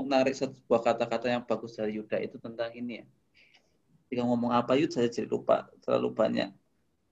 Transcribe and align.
mau 0.00 0.08
narik 0.08 0.32
sebuah 0.32 0.80
kata-kata 0.80 1.28
yang 1.28 1.44
bagus 1.44 1.76
dari 1.76 2.00
Yuda 2.00 2.16
itu 2.24 2.40
tentang 2.40 2.72
ini 2.72 3.04
ya. 3.04 3.06
Jika 4.08 4.24
ngomong 4.24 4.48
apa 4.48 4.72
Yud 4.80 4.88
saya 4.88 5.12
jadi 5.12 5.28
lupa 5.28 5.68
terlalu 5.84 6.16
banyak. 6.16 6.48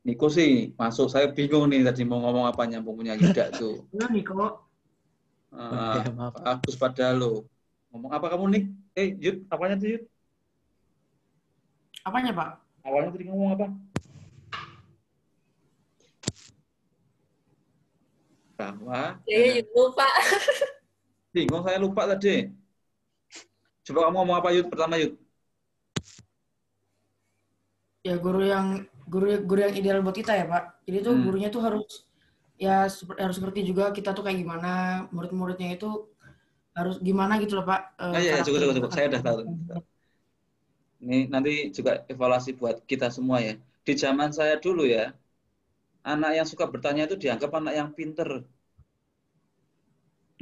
Niko 0.08 0.33
sih 0.33 0.72
masuk 0.72 1.12
saya 1.12 1.29
bingung 1.29 1.69
nih 1.69 1.85
tadi 1.85 2.09
mau 2.09 2.16
ngomong 2.24 2.48
apa 2.48 2.64
nyambungnya 2.64 3.12
Yuda 3.21 3.53
tuh. 3.53 3.85
Iya 3.93 4.08
Niko. 4.08 4.65
Uh, 5.53 6.33
bagus 6.33 6.80
pada 6.80 7.12
lo. 7.12 7.44
Ngomong 7.93 8.08
apa 8.16 8.33
kamu 8.33 8.44
nih? 8.56 8.65
Eh 8.97 9.08
Yud, 9.20 9.44
apanya 9.52 9.76
tuh 9.76 9.89
Yud? 9.93 10.02
Apanya 12.08 12.33
Pak? 12.33 12.51
Awalnya 12.89 13.11
tadi 13.12 13.25
ngomong 13.29 13.51
apa? 13.52 13.66
Bahwa. 18.57 19.20
Ya, 19.29 19.61
ya, 19.61 19.62
lupa. 19.77 20.09
Bingung 21.37 21.62
saya 21.69 21.77
lupa 21.77 22.09
tadi. 22.09 22.58
Coba 23.88 24.05
kamu 24.05 24.16
ngomong 24.20 24.37
apa 24.37 24.48
Yud 24.52 24.69
pertama 24.69 25.01
Yud? 25.01 25.16
Ya 28.05 28.20
guru 28.20 28.45
yang 28.45 28.84
guru 29.09 29.41
guru 29.48 29.65
yang 29.65 29.74
ideal 29.80 30.05
buat 30.05 30.12
kita 30.12 30.37
ya 30.37 30.45
Pak. 30.45 30.84
Jadi 30.84 30.96
tuh 31.01 31.15
hmm. 31.16 31.24
gurunya 31.24 31.48
tuh 31.48 31.65
harus 31.65 32.05
ya 32.60 32.84
harus 33.16 33.37
seperti 33.41 33.65
juga 33.65 33.88
kita 33.96 34.12
tuh 34.12 34.20
kayak 34.29 34.45
gimana 34.45 35.05
murid-muridnya 35.09 35.73
itu 35.80 36.05
harus 36.77 37.01
gimana 37.01 37.41
gitu 37.41 37.56
loh 37.56 37.65
Pak. 37.65 37.80
Uh, 37.96 38.20
iya, 38.20 38.37
ya, 38.37 38.45
cukup, 38.45 38.60
cukup, 38.60 38.74
cukup. 38.77 38.91
Saya 38.93 39.06
udah 39.09 39.23
tahu. 39.24 39.38
Ini 40.98 41.18
nanti 41.32 41.73
juga 41.73 42.05
evaluasi 42.12 42.60
buat 42.60 42.84
kita 42.84 43.09
semua 43.09 43.41
ya. 43.41 43.57
Di 43.88 43.96
zaman 43.96 44.37
saya 44.37 44.60
dulu 44.60 44.84
ya, 44.84 45.16
anak 46.05 46.37
yang 46.37 46.45
suka 46.45 46.68
bertanya 46.68 47.09
itu 47.09 47.16
dianggap 47.16 47.57
anak 47.57 47.73
yang 47.73 47.88
pinter. 47.96 48.45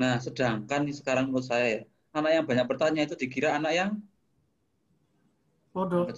Nah, 0.03 0.19
sedangkan 0.19 0.91
sekarang 0.93 1.31
menurut 1.31 1.47
saya 1.47 1.67
ya, 1.71 1.81
anak 2.17 2.33
yang 2.33 2.45
banyak 2.49 2.67
bertanya 2.67 3.03
itu 3.05 3.15
dikira 3.15 3.61
anak 3.61 3.73
yang 3.77 3.91
bodoh. 5.77 6.09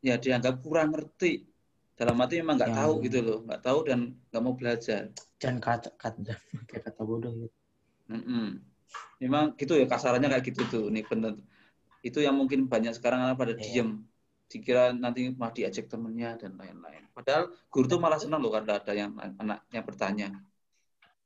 Ya, 0.00 0.16
dianggap 0.16 0.64
kurang 0.64 0.96
ngerti. 0.96 1.46
Dalam 1.92 2.16
arti 2.24 2.40
memang 2.40 2.56
nggak 2.56 2.72
ya. 2.72 2.78
tahu 2.82 2.92
gitu 3.04 3.18
loh, 3.20 3.38
nggak 3.44 3.62
tahu 3.62 3.78
dan 3.86 4.16
nggak 4.32 4.42
mau 4.42 4.56
belajar. 4.56 5.12
Dan 5.36 5.60
kata 5.60 5.92
kata 5.94 6.34
kayak 6.68 6.82
kata 6.88 7.00
bodoh 7.04 7.30
gitu. 7.36 7.56
Mm 8.10 8.22
-mm. 8.24 8.46
Memang 9.22 9.44
gitu 9.54 9.78
ya 9.78 9.86
kasarannya 9.86 10.32
kayak 10.32 10.44
gitu 10.50 10.62
tuh. 10.66 10.84
Ini 10.88 11.04
benar. 11.06 11.36
Itu 12.02 12.18
yang 12.24 12.34
mungkin 12.34 12.66
banyak 12.66 12.96
sekarang 12.96 13.22
anak 13.22 13.36
pada 13.38 13.54
ya. 13.54 13.60
diem. 13.60 14.02
Dikira 14.48 14.90
nanti 14.96 15.30
mah 15.30 15.52
diajak 15.52 15.86
temennya 15.86 16.40
dan 16.40 16.58
lain-lain. 16.58 17.06
Padahal 17.14 17.52
guru 17.70 17.86
tuh 17.86 18.00
malah 18.00 18.18
senang 18.18 18.40
loh 18.42 18.50
karena 18.50 18.80
ada 18.80 18.92
yang 18.96 19.12
anak 19.38 19.62
yang 19.70 19.84
bertanya 19.84 20.28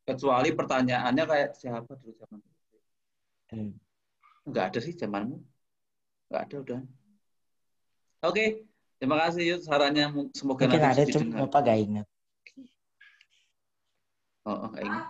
kecuali 0.07 0.55
pertanyaannya 0.55 1.25
kayak 1.27 1.51
siapa 1.59 1.99
dulu 1.99 2.15
zaman 2.15 2.39
hmm. 3.53 3.73
nggak 4.47 4.65
ada 4.73 4.79
sih 4.83 4.95
zamanmu 4.95 5.39
nggak 6.31 6.43
ada 6.51 6.57
udah. 6.63 6.81
Oke 8.27 8.67
terima 8.99 9.17
kasih 9.23 9.43
yuk 9.57 9.61
sarannya. 9.63 10.11
Semoga 10.35 10.67
Mungkin 10.67 10.81
nanti 10.83 11.03
ada 11.03 11.05
cuma 11.15 11.47
bapak 11.47 11.61
gak 11.71 11.79
ingat. 11.79 12.07
Oh, 14.47 14.67
oh 14.67 14.69
gak 14.75 14.85
ingat. 14.87 15.05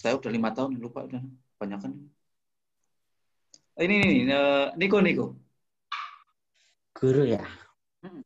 Saya 0.00 0.16
udah 0.16 0.30
lima 0.32 0.50
tahun 0.52 0.80
lupa 0.80 1.04
udah. 1.04 1.20
Banyak 1.60 1.80
kan? 1.80 1.92
Ini 3.80 3.94
nih 3.96 4.16
uh, 4.32 4.66
Niko 4.76 4.98
Niko. 5.00 5.26
Guru 6.96 7.24
ya? 7.24 7.44
Hmm. 8.04 8.24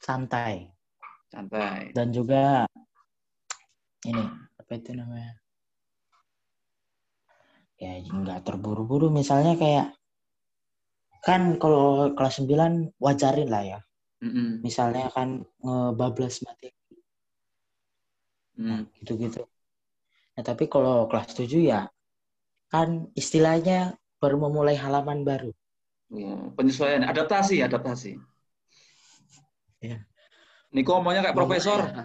santai. 0.00 0.68
Santai. 1.32 1.92
Dan 1.96 2.12
juga 2.12 2.68
ini 4.04 4.24
apa 4.58 4.72
itu 4.74 4.90
namanya 4.96 5.41
ya 7.82 7.98
nggak 7.98 8.46
terburu-buru. 8.46 9.10
Misalnya 9.10 9.58
kayak 9.58 9.98
kan 11.26 11.58
kalau 11.58 12.14
kelas 12.14 12.38
9 12.38 12.94
wajarin 13.02 13.50
lah 13.50 13.64
ya. 13.66 13.80
Mm-hmm. 14.22 14.62
misalnya 14.62 15.10
kan 15.10 15.42
ngebablas 15.66 16.46
materi. 16.46 16.70
Mm. 18.54 18.62
nah, 18.62 18.80
gitu-gitu. 19.02 19.42
Nah 20.38 20.42
tapi 20.46 20.70
kalau 20.70 21.10
kelas 21.10 21.34
7 21.34 21.50
ya 21.58 21.90
kan 22.70 23.10
istilahnya 23.18 23.98
baru 24.22 24.46
memulai 24.46 24.78
halaman 24.78 25.26
baru. 25.26 25.50
Ya, 26.14 26.38
penyesuaian. 26.54 27.02
Adaptasi 27.02 27.66
adaptasi. 27.66 28.22
Ya 29.82 30.06
Niko 30.72 30.96
ngomongnya 30.96 31.28
kayak 31.28 31.36
profesor. 31.36 31.80
ya. 31.84 32.04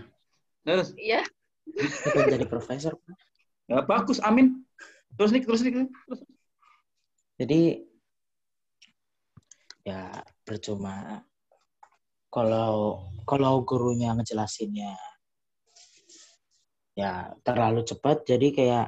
terus? 0.67 0.89
Iya. 0.99 1.21
Pengen 2.11 2.27
jadi 2.35 2.45
profesor. 2.51 2.99
Ya, 3.71 3.79
bagus, 3.87 4.19
amin. 4.19 4.66
Terus 5.17 5.29
nih, 5.33 5.43
terus 5.43 5.61
nih. 5.65 5.73
Terus. 5.73 6.21
Jadi 7.37 7.61
ya 9.87 10.19
percuma 10.43 11.23
kalau 12.27 13.07
kalau 13.23 13.63
gurunya 13.63 14.11
ngejelasinnya 14.11 14.99
ya 16.91 17.31
terlalu 17.39 17.87
cepat 17.87 18.27
jadi 18.27 18.47
kayak 18.51 18.87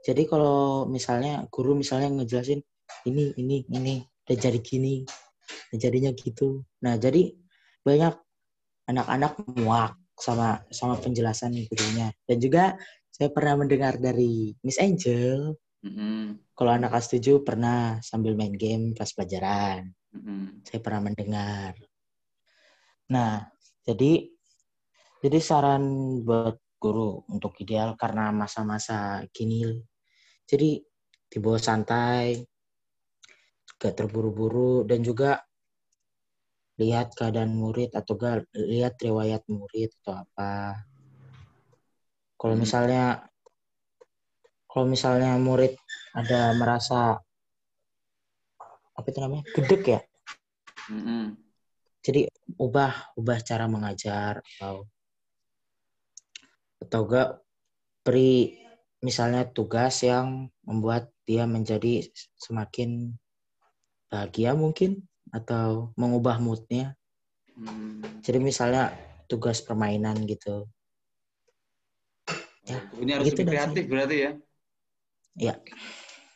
jadi 0.00 0.22
kalau 0.24 0.88
misalnya 0.88 1.44
guru 1.52 1.76
misalnya 1.76 2.08
ngejelasin 2.16 2.64
ini 3.04 3.36
ini 3.36 3.66
ini 3.68 3.94
udah 4.24 4.36
jadi 4.40 4.58
gini 4.62 5.04
udah 5.68 5.78
jadinya 5.78 6.10
gitu 6.16 6.64
nah 6.80 6.96
jadi 6.96 7.36
banyak 7.84 8.14
anak-anak 8.88 9.36
muak 9.58 10.00
sama 10.16 10.64
sama 10.72 10.96
penjelasan 10.96 11.52
gurunya 11.68 12.08
dan 12.24 12.38
juga 12.40 12.64
saya 13.16 13.32
pernah 13.32 13.64
mendengar 13.64 13.96
dari 13.96 14.52
Miss 14.60 14.76
Angel 14.76 15.56
mm-hmm. 15.80 16.52
kalau 16.52 16.76
anak 16.76 16.92
kelas 16.92 17.08
7 17.16 17.40
pernah 17.40 17.96
sambil 18.04 18.36
main 18.36 18.52
game 18.52 18.92
pas 18.92 19.08
pelajaran 19.08 19.88
mm-hmm. 20.12 20.68
saya 20.68 20.80
pernah 20.84 21.08
mendengar 21.08 21.72
nah 23.08 23.48
jadi 23.88 24.28
jadi 25.24 25.38
saran 25.40 26.20
buat 26.28 26.60
guru 26.76 27.24
untuk 27.32 27.56
ideal 27.64 27.96
karena 27.96 28.28
masa-masa 28.36 29.24
kini 29.32 29.64
jadi 30.44 30.84
dibawa 31.32 31.56
santai 31.56 32.44
gak 33.80 33.96
terburu-buru 33.96 34.84
dan 34.84 35.00
juga 35.00 35.40
lihat 36.76 37.16
keadaan 37.16 37.56
murid 37.56 37.92
atau 37.96 38.16
gak 38.16 38.48
lihat 38.52 39.00
riwayat 39.00 39.42
murid 39.48 39.92
atau 40.04 40.24
apa. 40.24 40.85
Kalau 42.46 42.54
hmm. 42.54 42.62
misalnya 42.62 43.04
kalau 44.70 44.86
misalnya 44.86 45.34
murid 45.34 45.74
ada 46.14 46.54
merasa 46.54 47.18
apa 48.94 49.06
itu 49.10 49.18
namanya 49.18 49.42
gedek 49.50 49.82
ya, 49.82 50.00
hmm. 50.86 51.34
jadi 52.06 52.30
ubah 52.54 53.18
ubah 53.18 53.42
cara 53.42 53.66
mengajar 53.66 54.38
atau 54.46 54.86
atau 56.86 57.00
gak 57.10 57.42
beri 58.06 58.62
misalnya 59.02 59.42
tugas 59.50 60.06
yang 60.06 60.46
membuat 60.62 61.10
dia 61.26 61.50
menjadi 61.50 62.06
semakin 62.38 63.10
bahagia 64.06 64.54
mungkin 64.54 65.02
atau 65.34 65.90
mengubah 65.98 66.38
moodnya. 66.38 66.94
Hmm. 67.58 68.06
Jadi 68.22 68.38
misalnya 68.38 68.94
tugas 69.26 69.58
permainan 69.58 70.22
gitu. 70.30 70.70
Ya, 72.66 72.78
ini 72.98 73.10
harus 73.14 73.30
gitu 73.30 73.46
lebih 73.46 73.54
kreatif 73.54 73.84
berarti 73.86 74.16
ya? 74.18 74.32
Ya. 75.38 75.54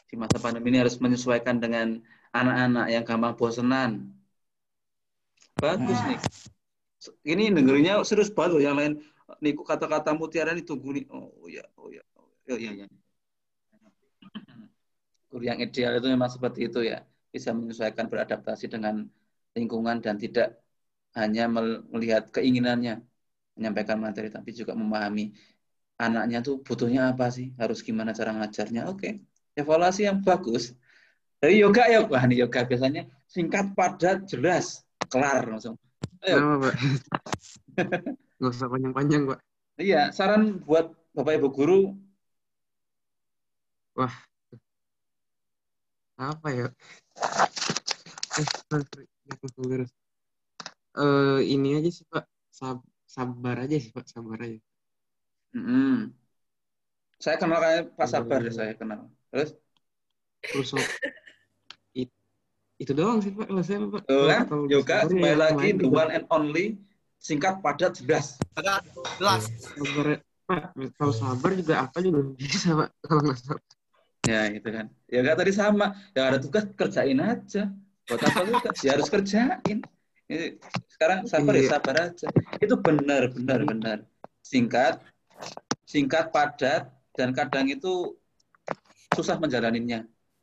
Di 0.06 0.14
masa 0.14 0.38
pandemi 0.38 0.70
ini 0.70 0.78
harus 0.78 0.94
menyesuaikan 1.02 1.58
dengan 1.58 1.98
anak-anak 2.30 2.86
yang 2.90 3.02
gampang 3.02 3.34
bosenan. 3.34 4.14
Bagus 5.58 5.98
nah. 5.98 6.14
nih. 6.14 6.20
Ini 7.26 7.50
dengerinnya 7.50 7.98
serius 8.06 8.30
banget 8.30 8.50
loh. 8.54 8.62
Yang 8.62 8.76
lain, 8.78 8.92
nih 9.42 9.52
kata-kata 9.58 10.14
mutiara 10.14 10.54
ini 10.54 10.62
tunggu 10.62 10.94
nih. 10.94 11.04
Oh 11.10 11.46
ya, 11.50 11.66
oh 11.74 11.90
ya, 11.90 12.02
oh 12.14 12.30
ya, 12.46 12.86
ya. 12.86 12.86
Guru 15.30 15.46
yang 15.46 15.62
ideal 15.62 15.98
itu 15.98 16.10
memang 16.10 16.26
seperti 16.26 16.66
itu 16.66 16.82
ya 16.82 17.06
bisa 17.30 17.54
menyesuaikan 17.54 18.10
beradaptasi 18.10 18.66
dengan 18.66 19.06
lingkungan 19.54 20.02
dan 20.02 20.18
tidak 20.18 20.58
hanya 21.14 21.46
melihat 21.90 22.26
keinginannya 22.34 22.98
menyampaikan 23.54 23.98
materi 24.02 24.30
tapi 24.30 24.50
juga 24.50 24.74
memahami 24.74 25.30
anaknya 26.00 26.40
tuh 26.40 26.64
butuhnya 26.64 27.12
apa 27.12 27.28
sih? 27.28 27.52
Harus 27.60 27.84
gimana 27.84 28.16
cara 28.16 28.32
ngajarnya? 28.32 28.88
Oke 28.88 28.96
okay. 28.96 29.12
evaluasi 29.60 30.08
yang 30.08 30.24
bagus. 30.24 30.72
Dari 31.40 31.60
yoga 31.60 31.84
ya 31.88 32.04
wah 32.04 32.24
nih 32.24 32.44
yoga 32.44 32.64
biasanya 32.64 33.04
singkat 33.28 33.76
padat 33.76 34.24
jelas 34.24 34.80
kelar 35.12 35.44
langsung. 35.44 35.76
Ayo. 36.24 36.60
Pak. 36.60 36.74
nggak 38.40 38.52
usah 38.56 38.68
panjang-panjang 38.72 39.22
pak. 39.28 39.38
Iya 39.76 40.12
saran 40.16 40.64
buat 40.64 40.96
bapak 41.12 41.32
ibu 41.36 41.48
guru. 41.52 41.80
Wah. 43.96 44.14
Apa 46.20 46.48
ya? 46.52 46.66
Eh, 48.36 48.48
uh, 51.00 51.40
ini 51.40 51.68
aja 51.76 51.90
sih 51.92 52.04
pak. 52.08 52.24
Sab 52.52 52.84
sabar 53.04 53.64
aja 53.64 53.76
sih 53.76 53.92
pak. 53.92 54.04
Sabar 54.08 54.40
aja 54.44 54.60
mm 55.54 55.62
-hmm. 55.62 55.94
saya 57.20 57.36
kenal 57.36 57.58
kayak 57.60 57.82
pak 57.94 58.08
sabar 58.08 58.40
ya 58.42 58.52
saya 58.52 58.72
kenal 58.76 59.10
terus 59.30 59.50
terus 60.40 60.68
it, 62.00 62.08
itu 62.80 62.92
doang 62.94 63.20
sih 63.20 63.30
pak 63.34 63.46
kalau 63.50 63.62
saya 63.62 63.78
pak 63.86 64.02
Tuh 64.06 64.26
kan, 64.26 64.44
yoga 64.70 64.94
ya, 64.94 65.02
kembali 65.06 65.24
yang 65.26 65.40
lagi 65.40 65.68
the 65.76 65.88
one 65.88 66.10
and 66.10 66.26
only 66.32 66.66
singkat 67.20 67.60
padat 67.60 67.92
jelas. 68.00 68.40
Agak 68.56 68.80
jelas. 69.20 69.44
sabar 69.60 70.06
pak 70.48 70.62
kalau 70.96 71.14
sabar 71.14 71.50
juga 71.52 71.74
apa 71.84 71.98
juga 72.00 72.20
bisa 72.34 72.72
pak 72.72 72.88
kalau 73.08 73.22
nggak 73.28 73.38
sabar 73.38 73.60
Ya 74.28 74.52
itu 74.52 74.68
kan. 74.68 74.86
Ya 75.08 75.24
gak 75.24 75.38
tadi 75.40 75.52
sama. 75.56 75.96
Ya 76.12 76.28
ada 76.28 76.38
tugas 76.38 76.68
kerjain 76.76 77.20
aja. 77.24 77.72
Buat 78.04 78.20
apa 78.20 78.40
tugas? 78.44 78.76
Ya 78.84 78.90
harus 78.96 79.08
kerjain. 79.08 79.80
Ini, 80.30 80.60
sekarang 80.92 81.26
sabar 81.26 81.52
ya 81.56 81.62
Iya. 81.64 81.70
sabar 81.72 81.96
aja. 82.10 82.26
Itu 82.60 82.74
benar 82.78 83.32
benar 83.32 83.60
benar. 83.64 83.98
Singkat, 84.44 85.00
singkat 85.92 86.24
padat 86.34 86.82
dan 87.16 87.28
kadang 87.38 87.66
itu 87.74 87.88
susah 89.16 89.36
menjalaninnya. 89.42 89.98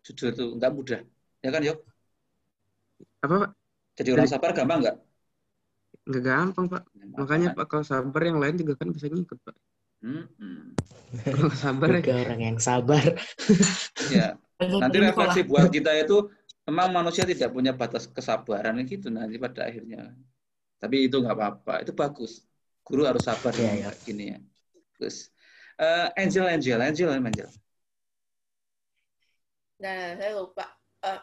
Jujur 0.06 0.28
itu 0.34 0.44
nggak 0.58 0.72
mudah. 0.78 1.00
Ya 1.44 1.50
kan 1.54 1.62
Yok? 1.68 1.78
apa 3.24 3.36
pak 3.42 3.52
Jadi 3.98 4.10
orang 4.16 4.28
sabar 4.32 4.52
gampang 4.58 4.80
nggak? 4.84 4.96
nggak 6.08 6.24
gampang 6.30 6.66
pak 6.74 6.84
makanya 7.20 7.48
pak 7.56 7.66
kalau 7.72 7.86
sabar 7.92 8.22
yang 8.30 8.38
lain 8.42 8.56
juga 8.62 8.74
kan 8.80 8.90
bisa 8.96 9.08
ngikut 9.14 9.38
pak 9.46 9.56
Hmm, 10.02 10.24
hmm. 10.40 10.78
kalau 11.34 11.52
sabar 11.54 11.90
ya 12.04 12.16
orang 12.24 12.40
yang 12.48 12.58
sabar. 12.60 13.04
Ya, 14.14 14.40
nanti 14.82 14.98
refleksi 15.04 15.40
buat 15.50 15.68
kita 15.76 15.92
itu 16.04 16.14
memang 16.68 16.90
manusia 16.98 17.24
tidak 17.32 17.50
punya 17.56 17.72
batas 17.76 18.04
kesabaran 18.16 18.76
gitu 18.92 19.08
nanti 19.12 19.36
pada 19.46 19.68
akhirnya. 19.68 20.16
Tapi 20.82 20.96
itu 21.10 21.16
nggak 21.24 21.36
apa-apa, 21.38 21.74
itu 21.84 21.94
bagus. 22.02 22.32
Guru 22.88 23.02
harus 23.10 23.24
sabar 23.30 23.54
Iya, 23.56 23.64
ya, 23.66 23.74
iya. 23.78 23.90
kayak 23.90 23.98
gini 24.08 24.24
ya. 24.34 24.40
Terus 24.98 25.16
eh, 25.78 26.08
Angel, 26.18 26.46
Angel, 26.46 26.80
Angel, 26.82 27.10
Angel. 27.10 27.50
Nah, 29.78 30.18
saya 30.18 30.32
lupa. 30.34 30.66
Eh, 31.06 31.22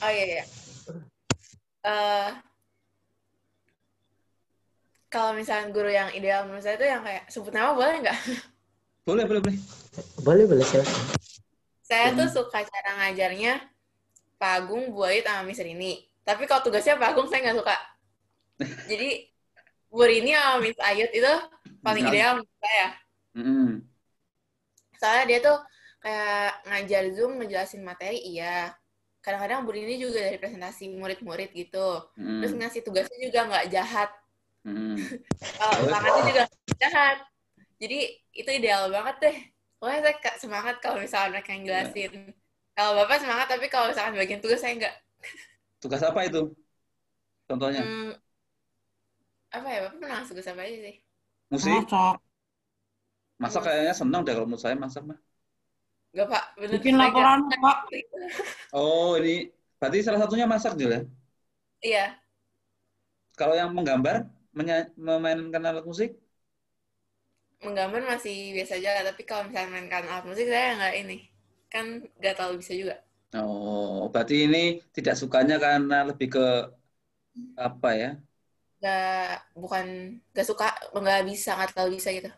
oh 0.00 0.10
iya, 0.10 0.24
iya. 0.24 0.44
Eh, 1.80 2.30
kalau 5.10 5.34
misalnya 5.34 5.74
guru 5.74 5.90
yang 5.90 6.08
ideal 6.14 6.46
menurut 6.46 6.62
saya 6.62 6.78
itu 6.78 6.86
yang 6.86 7.02
kayak 7.02 7.24
sebut 7.28 7.50
nama 7.50 7.74
boleh 7.74 8.00
nggak? 8.04 8.18
Boleh, 9.02 9.24
boleh, 9.26 9.40
boleh. 9.42 9.58
Boleh, 10.22 10.44
boleh 10.46 10.64
silakan. 10.64 11.00
Saya 11.82 12.14
tuh 12.14 12.30
suka 12.30 12.62
cara 12.62 12.90
ngajarnya 13.02 13.58
Pak 14.38 14.52
Agung, 14.62 14.94
Bu 14.94 15.02
Aid, 15.02 15.26
sama 15.26 15.42
Miss 15.42 15.58
Rini. 15.58 16.06
Tapi 16.22 16.46
kalau 16.46 16.62
tugasnya 16.62 16.94
Pak 16.94 17.10
Agung 17.10 17.26
saya 17.26 17.50
nggak 17.50 17.58
suka. 17.58 17.76
Jadi 18.86 19.26
Bu 19.90 20.06
Rini 20.06 20.30
sama 20.36 20.62
Miss 20.62 20.78
Ayut 20.78 21.10
itu 21.10 21.32
paling 21.82 22.06
ideal 22.06 22.38
menurut 22.38 22.60
saya. 22.62 22.86
Mm-mm. 23.36 23.88
Soalnya 25.00 25.24
dia 25.30 25.38
tuh 25.46 25.56
kayak 26.04 26.50
ngajar 26.68 27.02
Zoom, 27.16 27.30
ngejelasin 27.38 27.82
materi, 27.90 28.18
iya. 28.30 28.72
Kadang-kadang 29.24 29.60
Bu 29.68 29.70
Rini 29.76 29.94
juga 30.04 30.18
dari 30.26 30.38
presentasi 30.42 30.84
murid-murid 31.00 31.50
gitu. 31.60 31.88
Mm-mm. 32.18 32.40
Terus 32.40 32.52
ngasih 32.58 32.80
tugasnya 32.86 33.18
juga 33.26 33.40
nggak 33.48 33.66
jahat. 33.74 34.10
Kalau 35.58 35.76
Terus? 35.76 35.86
ulangannya 35.86 36.22
juga 36.30 36.42
nggak 36.48 36.76
jahat. 36.82 37.16
Jadi 37.82 37.98
itu 38.40 38.50
ideal 38.58 38.82
banget 38.94 39.16
deh. 39.24 39.36
Pokoknya 39.80 40.00
saya 40.06 40.16
semangat 40.40 40.76
kalau 40.84 40.98
misalnya 41.02 41.30
mereka 41.38 41.50
yang 41.56 41.64
jelasin. 41.68 42.12
Kalau 42.76 42.92
Bapak 42.98 43.18
semangat, 43.22 43.46
tapi 43.52 43.66
kalau 43.72 43.86
misalkan 43.92 44.14
bagian 44.16 44.40
tugas 44.44 44.60
saya 44.62 44.74
nggak. 44.78 44.94
Tugas 45.80 46.02
apa 46.08 46.20
itu? 46.28 46.38
Contohnya, 47.48 47.82
Hmm, 47.82 48.12
apa 49.56 49.66
ya, 49.74 49.78
Bapak 49.86 49.94
pernah 49.98 50.10
ngasih 50.18 50.30
tugas 50.34 50.48
apa 50.52 50.62
aja 50.66 50.78
sih? 50.86 50.96
musik. 51.50 51.90
Masak. 51.90 52.20
Masak 53.42 53.62
kayaknya 53.66 53.94
senang 54.00 54.20
deh 54.24 54.32
kalau 54.36 54.46
menurut 54.48 54.64
saya 54.64 54.76
masak 54.84 55.02
mah. 55.10 55.18
Nggak, 56.14 56.26
Pak. 56.32 56.44
Bener 56.60 56.80
Bikin 56.82 56.94
laporan, 57.00 57.40
Pak. 57.64 57.78
Oh, 58.76 59.06
ini 59.18 59.30
berarti 59.78 59.98
salah 60.06 60.20
satunya 60.22 60.46
masak 60.52 60.72
Jul 60.78 60.90
ya? 60.96 61.00
Iya. 61.82 62.20
Kalau 63.38 63.54
yang 63.60 63.70
menggambar, 63.76 64.16
menya- 64.56 64.90
memainkan 65.06 65.62
alat 65.68 65.84
musik, 65.90 66.10
Menggambar 67.64 68.02
masih 68.12 68.36
biasa 68.56 68.72
aja, 68.78 68.92
tapi 69.08 69.22
kalau 69.28 69.42
misalnya 69.48 69.70
mainkan 69.74 70.04
alat 70.10 70.24
musik, 70.28 70.46
saya 70.52 70.68
nggak 70.78 70.94
ini. 71.02 71.18
Kan 71.72 71.84
nggak 72.18 72.34
terlalu 72.36 72.54
bisa 72.62 72.72
juga. 72.80 72.96
Oh, 73.38 73.94
berarti 74.12 74.34
ini 74.44 74.58
tidak 74.94 75.14
sukanya 75.20 75.54
karena 75.64 75.94
lebih 76.08 76.26
ke 76.34 76.40
apa 77.56 77.88
ya? 78.00 78.08
Nggak, 78.80 79.32
bukan, 79.62 79.86
nggak 80.32 80.46
suka, 80.50 80.66
nggak 81.00 81.20
bisa, 81.30 81.48
nggak 81.56 81.68
terlalu 81.72 81.90
bisa 81.98 82.08
gitu. 82.16 82.30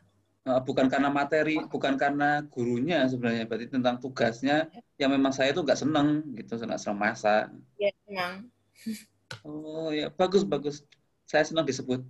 Eh, 0.43 0.61
Bukan 0.67 0.87
karena 0.91 1.07
materi, 1.07 1.55
bukan 1.73 1.95
karena 1.95 2.43
gurunya 2.51 3.07
sebenarnya, 3.07 3.47
berarti 3.47 3.67
tentang 3.71 3.97
tugasnya 4.03 4.67
yang 4.99 5.11
memang 5.15 5.31
saya 5.31 5.55
tuh 5.55 5.63
nggak 5.63 5.79
seneng 5.79 6.09
gitu, 6.35 6.59
senang 6.59 6.79
senang 6.83 6.99
masak. 6.99 7.47
Ya, 7.79 7.91
memang. 8.11 8.51
Oh 9.47 9.95
ya, 9.95 10.11
bagus 10.19 10.43
bagus. 10.43 10.83
Saya 11.31 11.47
senang 11.47 11.63
disebut. 11.63 12.03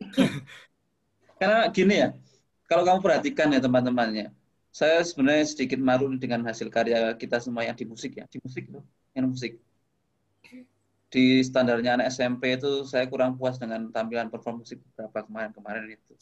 Karena 1.40 1.58
gini 1.70 1.94
ya, 2.02 2.08
kalau 2.70 2.82
kamu 2.86 3.00
perhatikan 3.04 3.48
ya 3.54 3.60
teman-temannya, 3.62 4.34
saya 4.74 5.02
sebenarnya 5.02 5.46
sedikit 5.52 5.78
malu 5.82 6.10
dengan 6.18 6.42
hasil 6.46 6.68
karya 6.70 7.14
kita 7.18 7.38
semua 7.42 7.66
yang 7.66 7.76
di 7.78 7.86
musik 7.86 8.12
ya, 8.18 8.24
di 8.30 8.38
musik 8.42 8.64
loh, 8.70 8.82
yang 9.14 9.26
musik. 9.30 9.58
Di 11.08 11.40
standarnya 11.40 11.96
anak 11.96 12.12
SMP 12.12 12.60
itu 12.60 12.84
saya 12.84 13.08
kurang 13.08 13.40
puas 13.40 13.56
dengan 13.56 13.88
tampilan 13.88 14.28
perform 14.28 14.60
musik 14.60 14.78
beberapa 14.92 15.24
kemarin-kemarin 15.24 15.96
itu. 15.96 16.12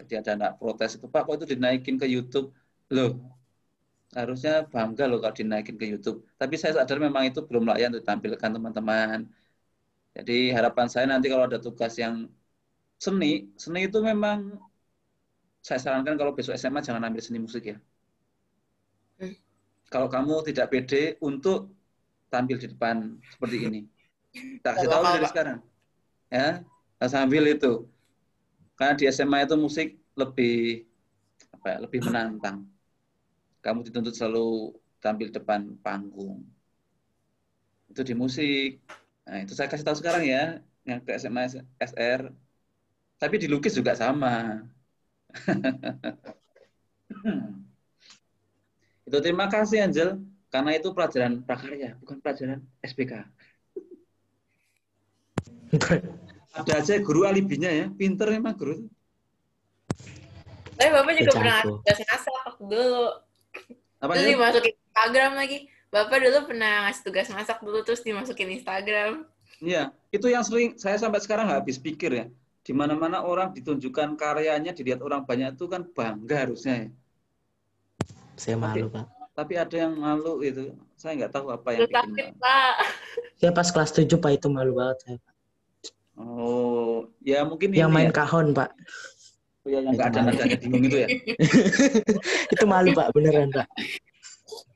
Jadi 0.00 0.12
ada 0.16 0.30
anak 0.32 0.52
protes 0.56 0.96
itu, 0.96 1.04
Pak 1.04 1.28
kok 1.28 1.44
itu 1.44 1.46
dinaikin 1.52 2.00
ke 2.00 2.08
YouTube? 2.08 2.56
Loh, 2.88 3.20
harusnya 4.16 4.64
bangga 4.64 5.04
loh 5.06 5.20
kalau 5.20 5.36
dinaikin 5.36 5.76
ke 5.76 5.86
YouTube. 5.92 6.24
Tapi 6.40 6.56
saya 6.56 6.80
sadar 6.80 6.98
memang 6.98 7.28
itu 7.28 7.44
belum 7.44 7.68
layak 7.68 7.92
untuk 7.94 8.02
ditampilkan 8.08 8.50
teman-teman. 8.56 9.28
Jadi 10.16 10.50
harapan 10.56 10.86
saya 10.90 11.06
nanti 11.06 11.30
kalau 11.30 11.46
ada 11.46 11.60
tugas 11.60 11.94
yang 12.00 12.26
seni, 12.96 13.52
seni 13.60 13.86
itu 13.86 14.00
memang 14.02 14.58
saya 15.60 15.78
sarankan 15.78 16.16
kalau 16.16 16.32
besok 16.32 16.56
SMA 16.56 16.80
jangan 16.80 17.04
ambil 17.06 17.22
seni 17.22 17.38
musik 17.38 17.62
ya. 17.70 17.76
Hmm. 19.20 19.36
Kalau 19.92 20.08
kamu 20.08 20.48
tidak 20.48 20.66
pede 20.72 21.20
untuk 21.20 21.70
tampil 22.30 22.56
di 22.56 22.70
depan 22.70 23.18
seperti 23.34 23.56
ini, 23.66 23.80
tak 24.62 24.78
kasih 24.78 24.88
tahu 24.88 25.02
dari 25.02 25.26
sekarang, 25.28 25.58
ya 26.30 26.62
harus 27.00 27.14
ambil 27.16 27.44
itu. 27.50 27.88
Karena 28.78 28.94
di 28.96 29.04
SMA 29.12 29.44
itu 29.44 29.56
musik 29.60 29.88
lebih 30.16 30.86
apa 31.52 31.66
ya, 31.76 31.78
lebih 31.84 32.00
menantang. 32.06 32.64
Kamu 33.60 33.84
dituntut 33.84 34.16
selalu 34.16 34.72
tampil 35.04 35.28
depan 35.28 35.76
panggung. 35.84 36.40
Itu 37.92 38.00
di 38.04 38.14
musik. 38.16 38.80
Nah, 39.28 39.44
itu 39.44 39.52
saya 39.52 39.68
kasih 39.68 39.84
tahu 39.84 40.00
sekarang 40.00 40.24
ya, 40.24 40.64
yang 40.88 41.04
ke 41.04 41.12
SMA 41.20 41.60
SR. 41.76 42.32
Tapi 43.20 43.34
di 43.36 43.52
lukis 43.52 43.76
juga 43.76 43.92
sama. 43.92 44.64
itu 49.06 49.18
terima 49.20 49.52
kasih 49.52 49.84
Angel, 49.84 50.16
karena 50.50 50.70
itu 50.74 50.90
pelajaran 50.90 51.46
prakarya, 51.46 51.94
bukan 52.02 52.18
pelajaran 52.18 52.60
SPK. 52.82 53.24
Ada 56.50 56.82
aja 56.82 56.94
guru 56.98 57.22
alibinya 57.24 57.70
ya, 57.70 57.86
pinter 57.94 58.34
emang 58.34 58.58
guru 58.58 58.82
itu. 58.82 58.90
Tapi 60.74 60.90
Bapak 60.90 61.12
juga 61.12 61.32
pernah 61.36 61.60
ngasih 61.60 61.76
tugas 61.76 61.98
masak 62.08 62.32
waktu 62.42 62.64
dulu. 62.66 63.06
Apa 64.00 64.12
Terus 64.16 64.26
dimasukin 64.32 64.74
Instagram 64.80 65.32
lagi. 65.36 65.58
Bapak 65.90 66.18
dulu 66.24 66.38
pernah 66.48 66.72
ngasih 66.88 67.02
tugas 67.04 67.28
masak 67.30 67.58
dulu, 67.60 67.78
terus 67.84 68.00
dimasukin 68.00 68.48
Instagram. 68.56 69.28
Iya, 69.60 69.92
itu 70.08 70.26
yang 70.32 70.40
sering 70.40 70.80
saya 70.80 70.96
sampai 70.96 71.20
sekarang 71.20 71.52
nggak 71.52 71.60
habis 71.62 71.76
pikir 71.76 72.10
ya. 72.10 72.26
Di 72.64 72.72
mana-mana 72.72 73.20
orang 73.20 73.52
ditunjukkan 73.52 74.16
karyanya, 74.16 74.72
dilihat 74.72 75.04
orang 75.04 75.28
banyak 75.28 75.52
itu 75.52 75.68
kan 75.68 75.84
bangga 75.84 76.48
harusnya 76.48 76.88
ya. 76.88 76.88
Saya 78.40 78.56
malu, 78.56 78.88
Pak. 78.88 79.19
Tapi 79.34 79.54
ada 79.56 79.76
yang 79.76 79.94
malu 79.96 80.42
itu. 80.42 80.74
Saya 80.98 81.16
nggak 81.16 81.32
tahu 81.32 81.46
apa 81.54 81.68
yang 81.72 81.86
bikin 81.86 81.96
sakit. 81.96 82.26
Pak. 82.36 82.74
Saya 83.40 83.50
pas 83.56 83.68
kelas 83.72 83.90
7, 83.94 84.20
Pak, 84.20 84.30
itu 84.36 84.46
malu 84.52 84.76
banget 84.76 84.98
saya. 85.06 85.18
Pak. 85.22 85.34
Oh, 86.20 87.08
ya 87.24 87.40
mungkin 87.48 87.72
Yang 87.72 87.90
ini 87.90 87.96
main 87.96 88.10
ya. 88.12 88.16
kahon, 88.20 88.52
Pak. 88.52 88.70
Oh, 89.64 89.68
ya, 89.72 89.80
yang 89.80 89.96
nggak 89.96 90.08
ada 90.12 90.20
nadanya 90.28 90.56
bingung 90.60 90.84
itu 90.84 90.96
ya. 91.00 91.08
itu 92.54 92.64
malu, 92.68 92.92
Pak. 92.92 93.16
Beneran, 93.16 93.48
Pak. 93.54 93.66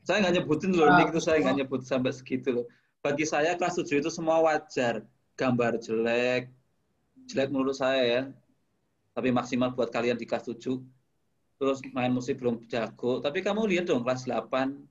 Saya 0.04 0.20
nggak 0.24 0.34
nyebutin 0.40 0.72
loh, 0.76 0.88
Nick 1.00 1.16
itu 1.16 1.20
saya 1.20 1.40
nggak 1.40 1.56
nyebut 1.64 1.80
sampai 1.84 2.12
segitu 2.12 2.48
loh. 2.60 2.66
Bagi 3.04 3.28
saya 3.28 3.56
kelas 3.56 3.76
7 3.80 4.00
itu 4.00 4.08
semua 4.12 4.40
wajar. 4.40 5.04
Gambar 5.34 5.82
jelek, 5.82 6.48
jelek 7.28 7.48
menurut 7.52 7.76
saya 7.76 8.02
ya. 8.04 8.22
Tapi 9.12 9.28
maksimal 9.34 9.76
buat 9.76 9.92
kalian 9.92 10.16
di 10.16 10.24
kelas 10.24 10.48
7. 10.48 10.80
Terus 11.64 11.80
main 11.96 12.12
musik 12.12 12.36
belum 12.44 12.60
jago. 12.68 13.24
Tapi 13.24 13.40
kamu 13.40 13.64
lihat 13.72 13.88
dong 13.88 14.04
kelas 14.04 14.28
8. 14.28 14.84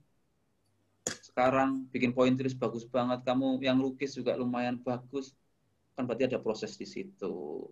Sekarang 1.06 1.86
bikin 1.94 2.18
pointeris 2.18 2.58
bagus 2.58 2.82
banget. 2.90 3.22
Kamu 3.22 3.62
yang 3.62 3.78
lukis 3.78 4.18
juga 4.18 4.34
lumayan 4.34 4.82
bagus. 4.82 5.38
Kan 5.94 6.10
berarti 6.10 6.26
ada 6.34 6.42
proses 6.42 6.74
di 6.74 6.90
situ. 6.90 7.70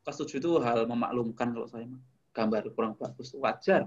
Kelas 0.00 0.16
7 0.24 0.40
itu 0.40 0.50
hal 0.64 0.88
memaklumkan 0.88 1.52
kalau 1.52 1.68
saya. 1.68 1.84
Gambar 2.32 2.72
kurang 2.72 2.96
bagus, 2.96 3.36
wajar. 3.36 3.84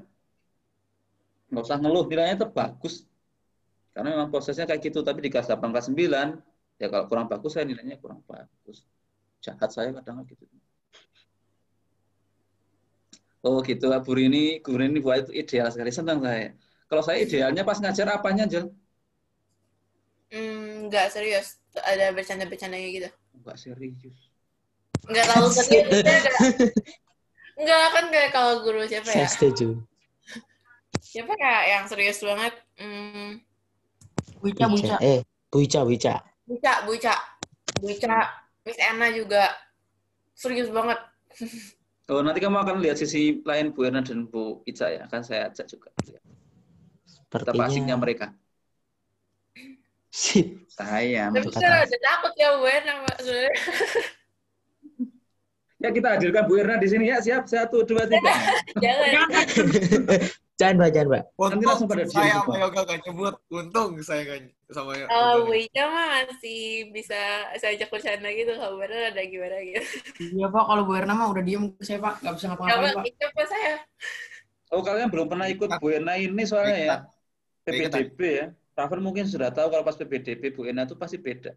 nggak 1.52 1.64
usah 1.68 1.78
ngeluh 1.84 2.06
nilainya 2.08 2.36
tetap 2.40 2.56
bagus 2.56 3.04
karena 3.92 4.16
memang 4.16 4.32
prosesnya 4.32 4.64
kayak 4.64 4.82
gitu 4.88 5.04
tapi 5.04 5.20
di 5.20 5.30
kelas 5.34 5.52
8 5.52 5.70
kelas 5.76 5.88
9 5.92 6.40
ya 6.80 6.88
kalau 6.88 7.06
kurang 7.12 7.28
bagus 7.28 7.52
saya 7.60 7.68
nilainya 7.68 8.00
kurang 8.00 8.24
bagus 8.24 8.88
jahat 9.44 9.68
saya 9.68 9.92
kadang 10.00 10.24
gitu 10.32 10.48
oh 13.46 13.58
gitu 13.66 13.86
Bu 14.06 14.12
Rini 14.18 14.62
Bu 14.66 14.78
Rini 14.80 14.98
buat 15.06 15.18
itu 15.28 15.32
ideal 15.42 15.68
sekali 15.74 15.92
senang 15.94 16.20
saya 16.26 16.54
kalau 16.90 17.04
saya 17.06 17.18
idealnya 17.26 17.64
pas 17.70 17.78
ngajar 17.82 18.08
apanya 18.18 18.46
Jel 18.52 18.66
Hmm, 20.32 20.88
nggak 20.88 21.12
serius. 21.12 21.60
Ada 21.76 22.16
bercanda-bercandanya 22.16 22.88
gitu. 22.88 23.10
nggak 23.44 23.58
serius 23.60 24.16
Nggak 25.12 25.26
terlalu 25.28 25.50
serius. 25.60 25.84
maksudnya 25.92 26.18
nggak- 26.24 26.40
Nggak 27.62 27.84
kan 27.94 28.06
kayak 28.10 28.30
kalau 28.32 28.54
guru 28.64 28.82
siapa 28.88 29.12
ya? 29.12 29.14
Saya 29.14 29.28
setuju. 29.28 29.68
Siapa 31.04 31.34
kayak 31.36 31.64
yang 31.68 31.84
serius 31.92 32.20
banget? 32.24 32.54
Hmm, 32.80 33.44
Buica, 34.40 34.66
buica. 34.72 34.96
Eh, 35.04 35.22
Buica, 35.52 35.80
Buica. 35.84 36.14
Buca, 36.48 36.74
Buca. 36.88 37.14
Buca. 37.84 38.16
Miss 38.64 38.80
Anna 38.80 39.08
juga 39.12 39.52
serius 40.38 40.72
banget. 40.72 41.00
oh 42.10 42.22
nanti 42.26 42.40
kamu 42.42 42.58
akan 42.66 42.82
lihat 42.82 42.98
sisi 42.98 43.44
lain 43.46 43.76
Bu 43.76 43.86
Erna 43.86 44.02
dan 44.02 44.26
Bu 44.26 44.66
Ica 44.66 44.90
ya. 44.90 45.04
Kan 45.12 45.22
saya 45.22 45.52
ajak 45.52 45.70
juga. 45.70 45.90
Betapa 47.30 47.70
asiknya 47.70 47.96
Sepertinya 47.96 47.98
mereka. 48.00 48.28
Sip. 50.12 50.68
saya 50.68 51.32
Tapi 51.32 51.48
saya 51.56 51.88
udah 51.88 52.02
takut 52.04 52.34
ya 52.36 52.50
Bu 52.58 52.66
Erna 52.68 52.94
ya 55.82 55.90
kita 55.90 56.08
hadirkan 56.18 56.44
Bu 56.46 56.54
Erna 56.60 56.76
di 56.78 56.88
sini. 56.88 57.10
Ya 57.10 57.18
siap. 57.22 57.48
Satu 57.48 57.84
dua 57.84 58.06
tiga. 58.06 58.34
Jangan. 58.84 59.10
Jangan, 59.12 59.46
Mbak, 60.62 60.90
jangan, 60.94 61.08
Mbak. 61.10 61.24
Nanti 61.34 61.66
langsung 61.66 61.88
pada 61.90 62.04
Untung 62.06 62.14
diam 62.14 62.22
saya 62.22 62.34
sama 62.38 62.56
Yoga 62.62 62.80
gak 62.86 63.00
nyebut. 63.02 63.36
Untung 63.50 63.90
saya 64.06 64.22
gak 64.30 64.40
sama 64.70 64.92
Yoga. 64.94 65.10
Kalau 65.10 65.36
Bu 65.50 65.54
Ica 65.58 65.84
mah 65.90 66.10
masih 66.30 66.60
bisa 66.94 67.20
saya 67.58 67.72
ajak 67.74 67.90
bercanda 67.90 68.30
gitu. 68.30 68.52
Kalau 68.54 68.74
Bu 68.78 68.82
Erna 68.86 69.10
ada 69.10 69.24
gimana 69.26 69.58
gitu. 69.66 69.82
Iya 70.38 70.48
Pak, 70.54 70.64
kalau 70.70 70.84
Bu 70.86 70.94
Erna 70.94 71.14
mah 71.18 71.28
udah 71.34 71.44
diem 71.44 71.64
saya 71.82 72.00
Pak, 72.00 72.14
nggak 72.22 72.34
bisa 72.38 72.46
ngapa-ngapain 72.54 72.96
Pak. 72.96 73.06
coba 73.18 73.44
saya. 73.50 73.74
oh 74.72 74.82
kalian 74.86 75.10
belum 75.12 75.28
pernah 75.28 75.48
ikut 75.52 75.70
Bu 75.82 75.88
Erna 75.90 76.14
ini 76.16 76.44
soalnya 76.46 76.78
ya. 76.78 76.96
PPDB 77.62 78.20
ya 78.22 78.48
Rafael 78.74 79.04
mungkin 79.04 79.30
sudah 79.30 79.54
tahu 79.54 79.68
kalau 79.70 79.84
pas 79.86 79.94
PPDB 80.00 80.56
Bu 80.56 80.66
Erna 80.66 80.88
itu 80.88 80.96
pasti 80.96 81.20
beda 81.20 81.54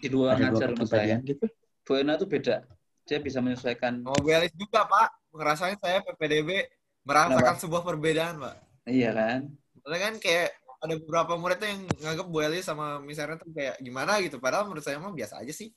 di 0.00 0.08
luar 0.08 0.40
ngajar 0.40 0.72
menurut 0.72 0.90
saya 0.90 1.16
gitu. 1.22 1.46
Bu 1.86 1.92
Erna 1.96 2.18
itu 2.18 2.26
beda 2.26 2.66
dia 3.10 3.18
bisa 3.18 3.42
menyesuaikan 3.42 4.06
Mau 4.06 4.14
belis 4.22 4.54
juga, 4.54 4.86
Pak. 4.86 5.19
Ngerasain 5.30 5.78
saya 5.78 6.02
PPDB 6.02 6.66
merasakan 7.06 7.56
sebuah 7.56 7.82
perbedaan, 7.82 8.36
Pak. 8.38 8.54
iya 8.84 9.14
kan 9.14 9.46
Soalnya 9.80 10.00
kan 10.10 10.14
kayak 10.18 10.48
ada 10.80 10.94
beberapa 10.96 11.32
murid 11.36 11.56
tuh 11.60 11.68
yang 11.68 11.80
nganggap 12.00 12.26
Bu 12.26 12.38
Elis 12.40 12.64
sama 12.64 12.98
Miss 12.98 13.20
Erna 13.20 13.36
tuh 13.36 13.52
kayak 13.52 13.78
gimana 13.78 14.16
gitu. 14.20 14.40
Padahal 14.40 14.64
menurut 14.66 14.80
saya 14.80 14.96
mah 14.96 15.12
biasa 15.12 15.40
aja 15.40 15.52
sih. 15.52 15.68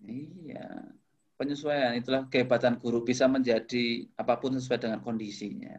Iya, 0.00 0.94
penyesuaian 1.34 1.94
itulah 1.94 2.26
kehebatan 2.26 2.78
guru 2.78 3.02
bisa 3.02 3.26
menjadi 3.26 4.06
apa 4.14 4.38
pun 4.38 4.54
sesuai 4.54 4.78
dengan 4.78 5.00
kondisinya. 5.02 5.74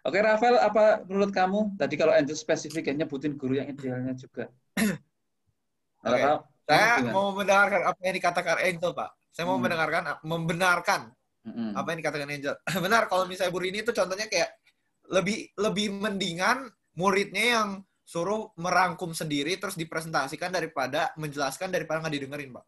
Oke, 0.00 0.16
Rafael, 0.18 0.56
apa 0.58 1.04
menurut 1.04 1.28
kamu? 1.30 1.76
Tadi 1.76 1.94
kalau 1.94 2.16
Angel 2.16 2.32
spesifik 2.34 2.88
ya 2.88 2.94
nyebutin 2.96 3.36
guru 3.36 3.60
yang 3.60 3.68
idealnya 3.68 4.16
juga. 4.16 4.48
Oke. 6.00 6.08
Rafael, 6.08 6.38
Saya 6.64 7.02
gimana? 7.02 7.12
mau 7.12 7.34
mendengarkan 7.34 7.80
apa 7.84 8.00
yang 8.06 8.14
dikatakan 8.16 8.56
Angel, 8.62 8.90
Pak. 8.94 9.10
Saya 9.30 9.44
mau 9.46 9.58
Hmm. 9.58 9.64
mendengarkan 9.66 10.02
membenarkan 10.22 11.00
Mm-mm. 11.40 11.72
apa 11.72 11.88
yang 11.94 11.98
dikatakan 12.04 12.28
Angel. 12.28 12.54
Benar 12.84 13.08
kalau 13.08 13.24
misalnya 13.24 13.52
Bu 13.52 13.60
Rini 13.64 13.80
itu 13.80 13.92
contohnya 13.96 14.28
kayak 14.28 14.50
lebih 15.10 15.50
lebih 15.58 15.86
mendingan 15.96 16.68
muridnya 16.94 17.46
yang 17.58 17.68
suruh 18.04 18.50
merangkum 18.58 19.14
sendiri 19.14 19.54
terus 19.56 19.78
dipresentasikan 19.78 20.50
daripada 20.50 21.14
menjelaskan 21.14 21.70
daripada 21.70 22.02
nggak 22.02 22.14
didengerin, 22.18 22.50
Pak. 22.50 22.64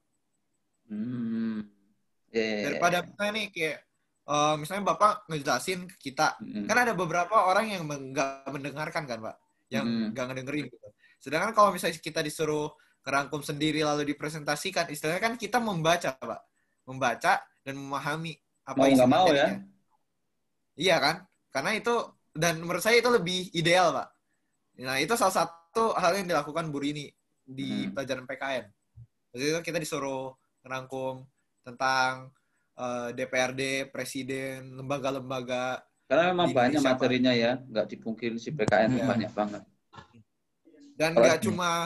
Hmm. 0.86 1.66
Ya, 2.30 2.40
ya, 2.40 2.54
ya, 2.54 2.62
Daripada 2.70 2.96
ya. 2.98 3.04
misalnya 3.04 3.32
nih 3.36 3.46
kayak 3.50 3.78
eh, 4.22 4.54
misalnya 4.56 4.84
Bapak 4.86 5.12
ngejelasin 5.28 5.80
ke 5.90 5.96
kita, 6.10 6.38
Mm-mm. 6.38 6.64
kan 6.70 6.76
ada 6.78 6.94
beberapa 6.94 7.34
orang 7.50 7.74
yang 7.74 7.82
nggak 7.84 8.46
mendengarkan 8.54 9.02
kan, 9.04 9.18
Pak, 9.18 9.36
yang 9.68 9.84
Mm. 9.84 10.14
nggak 10.14 10.24
ngedengerin 10.30 10.64
gitu. 10.70 10.88
Sedangkan 11.18 11.50
kalau 11.52 11.74
misalnya 11.74 11.98
kita 11.98 12.22
disuruh 12.22 12.70
ngerangkum 13.02 13.42
sendiri 13.42 13.82
lalu 13.82 14.14
dipresentasikan, 14.14 14.86
istilahnya 14.94 15.18
kan 15.18 15.34
kita 15.34 15.58
membaca, 15.58 16.14
Pak, 16.14 16.40
membaca 16.86 17.42
dan 17.66 17.74
memahami 17.74 18.38
apa 18.62 18.76
Mau 18.78 18.88
nggak 18.88 19.10
mau 19.10 19.26
ya? 19.30 19.58
Iya 20.78 20.96
kan? 21.02 21.16
Karena 21.52 21.70
itu 21.76 21.94
dan 22.32 22.62
menurut 22.64 22.80
saya 22.80 22.96
itu 22.96 23.10
lebih 23.12 23.52
ideal, 23.52 23.92
Pak. 23.92 24.08
Nah, 24.80 24.96
itu 24.96 25.12
salah 25.20 25.44
satu 25.44 25.92
hal 25.92 26.16
yang 26.16 26.26
dilakukan 26.32 26.72
Bu 26.72 26.80
Rini 26.80 27.12
di 27.44 27.84
Hmm. 27.86 27.92
pelajaran 27.92 28.24
PKN. 28.24 28.64
Jadi 29.36 29.44
itu 29.52 29.60
kita 29.60 29.78
disuruh 29.80 30.32
ngerangkum 30.64 31.24
tentang 31.62 32.32
eh, 32.72 33.12
DPRD, 33.12 33.92
presiden, 33.92 34.80
lembaga-lembaga. 34.80 35.84
Karena 36.08 36.32
memang 36.32 36.48
di 36.48 36.56
banyak 36.56 36.80
materinya 36.80 37.32
ya, 37.36 37.60
nggak 37.60 37.84
dipungkiri 37.84 38.40
si 38.40 38.48
PKN 38.48 38.96
Iya. 38.96 39.04
banyak 39.04 39.32
banget. 39.36 39.62
Dan 40.96 41.12
nggak 41.12 41.44
cuma 41.44 41.84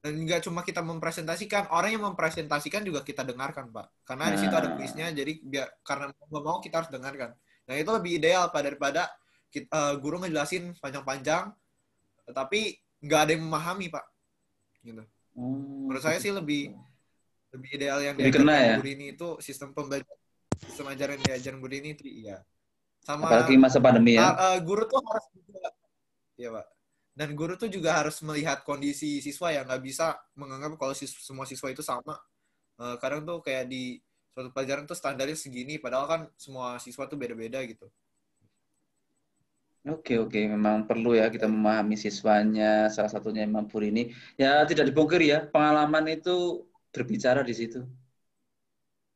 dan 0.00 0.12
nggak 0.16 0.40
cuma 0.48 0.64
kita 0.64 0.80
mempresentasikan, 0.80 1.68
orang 1.76 1.92
yang 1.92 2.04
mempresentasikan 2.08 2.80
juga 2.80 3.04
kita 3.04 3.20
dengarkan, 3.20 3.68
Pak. 3.68 4.04
Karena 4.08 4.32
di 4.32 4.38
situ 4.40 4.54
ada 4.56 4.72
Nah. 4.72 4.76
kuisnya, 4.80 5.12
jadi 5.12 5.32
biar 5.44 5.68
karena 5.84 6.08
mau 6.08 6.26
nggak 6.32 6.44
mau 6.44 6.58
kita 6.64 6.74
harus 6.80 6.90
dengarkan. 6.90 7.30
Nah 7.68 7.74
itu 7.76 7.90
lebih 7.92 8.12
ideal, 8.16 8.48
Pak, 8.48 8.62
daripada 8.64 9.12
kita, 9.52 9.68
eh, 9.68 9.94
guru 10.00 10.24
ngejelasin 10.24 10.72
panjang-panjang, 10.80 11.52
tapi 12.32 12.80
nggak 13.04 13.20
ada 13.28 13.30
yang 13.36 13.44
memahami, 13.44 13.86
Pak. 13.92 14.04
Gitu. 14.80 15.04
Oh, 15.36 15.86
Menurut 15.92 16.00
saya 16.02 16.16
sih 16.16 16.32
lebih 16.32 16.72
lebih 17.50 17.68
ideal 17.76 17.98
yang 18.00 18.14
Lebih 18.16 18.40
kena 18.40 18.56
ya? 18.56 18.76
guru 18.78 18.88
ini 18.94 19.06
itu 19.12 19.28
sistem 19.42 19.74
pembelajaran 19.74 20.18
sistem 20.64 20.86
ajaran 20.92 21.18
yang 21.18 21.26
diajaran 21.34 21.58
guru 21.58 21.74
ini 21.76 21.88
itu 21.98 22.04
iya. 22.06 22.36
Sama 23.02 23.26
Apalagi 23.26 23.58
masa 23.58 23.82
pandemi 23.82 24.14
ya. 24.16 24.32
Eh, 24.54 24.58
guru 24.62 24.86
tuh 24.86 25.00
harus 25.02 25.26
juga, 25.34 25.68
ya 26.38 26.48
pak. 26.54 26.66
Dan 27.18 27.34
guru 27.38 27.54
tuh 27.60 27.68
juga 27.68 27.90
harus 28.00 28.16
melihat 28.24 28.62
kondisi 28.68 29.20
siswa 29.20 29.48
yang 29.54 29.64
nggak 29.68 29.82
bisa 29.84 30.06
menganggap 30.38 30.78
kalau 30.80 30.94
sis- 30.96 31.20
semua 31.20 31.44
siswa 31.50 31.68
itu 31.74 31.82
sama. 31.84 32.16
Eh, 32.82 32.96
kadang 33.02 33.22
tuh 33.28 33.38
kayak 33.46 33.66
di 33.72 33.98
suatu 34.34 34.50
pelajaran 34.54 34.84
tuh 34.90 34.98
standarnya 34.98 35.36
segini, 35.38 35.76
padahal 35.82 36.06
kan 36.12 36.20
semua 36.40 36.78
siswa 36.82 37.04
tuh 37.10 37.18
beda-beda 37.20 37.60
gitu. 37.66 37.86
Oke 39.92 40.12
oke 40.22 40.38
memang 40.54 40.76
perlu 40.88 41.08
ya 41.20 41.24
kita 41.34 41.46
memahami 41.54 41.94
siswanya 42.04 42.64
salah 42.94 43.10
satunya 43.14 43.42
Imam 43.48 43.64
Pur 43.70 43.82
ini 43.90 44.00
ya 44.40 44.46
tidak 44.70 44.84
dipungkiri 44.92 45.24
ya 45.34 45.38
pengalaman 45.52 46.04
itu 46.14 46.30
berbicara 46.92 47.40
di 47.48 47.54
situ. 47.60 47.78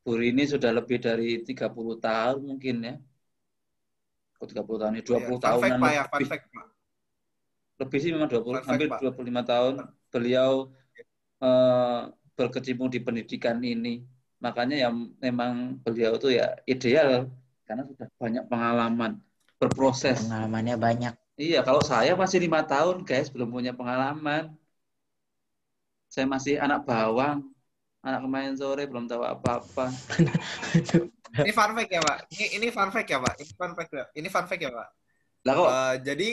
Pur 0.04 0.18
ini 0.30 0.42
sudah 0.52 0.70
lebih 0.78 0.98
dari 1.06 1.28
30 1.48 1.96
tahun 2.06 2.40
mungkin 2.50 2.74
ya. 2.88 2.94
Kok 4.38 4.46
30 4.50 4.78
tahun 4.80 4.94
ini 4.96 5.02
20 5.08 5.16
Iya, 5.16 5.38
fun 5.42 5.56
fact, 5.60 5.76
tahunan 5.76 5.80
Pak, 5.80 5.90
ya, 5.96 6.02
fun 6.12 6.24
lebih. 6.24 6.28
fact, 6.28 6.44
Pak. 6.54 6.66
Lebih 7.80 7.98
sih 7.98 8.10
memang 8.14 8.30
20 8.30 8.42
Fun 8.42 8.54
fact, 8.62 8.68
hampir 8.70 8.88
Pak. 8.90 9.00
25 9.02 9.50
tahun 9.50 9.74
beliau 10.14 10.52
eh, 11.42 12.00
berkecimpung 12.38 12.90
di 12.90 13.00
pendidikan 13.02 13.58
ini. 13.62 14.02
Makanya 14.38 14.76
ya 14.76 14.90
memang 15.22 15.80
beliau 15.80 16.20
itu 16.20 16.34
ya 16.34 16.52
ideal 16.68 17.32
karena 17.64 17.82
sudah 17.88 18.06
banyak 18.20 18.44
pengalaman 18.46 19.12
berproses. 19.56 20.20
Pengalamannya 20.28 20.76
banyak. 20.76 21.14
Iya, 21.34 21.66
kalau 21.66 21.82
saya 21.82 22.14
masih 22.14 22.38
lima 22.38 22.62
tahun, 22.62 23.02
guys, 23.02 23.26
belum 23.26 23.50
punya 23.50 23.74
pengalaman. 23.74 24.54
Saya 26.06 26.30
masih 26.30 26.62
anak 26.62 26.86
bawang, 26.86 27.42
anak 28.06 28.22
kemarin 28.22 28.54
sore 28.54 28.86
belum 28.86 29.10
tahu 29.10 29.26
apa-apa. 29.26 29.90
Ini 31.34 31.50
fun 31.50 31.74
fact 31.74 31.90
ya 31.90 31.98
pak. 31.98 32.18
Ini 32.30 32.46
ini 32.62 32.66
fun 32.70 32.90
fact 32.94 33.10
ya 33.10 33.18
pak. 33.18 33.34
Ini 33.42 33.52
fun 33.58 33.72
fact 33.74 33.90
ya. 33.90 34.04
Ini 34.14 34.28
fun 34.30 34.46
fact 34.46 34.62
ya 34.62 34.70
pak. 34.70 34.88
Lah 35.42 35.54
kok? 35.58 35.68
Eh, 35.74 35.94
jadi 36.06 36.28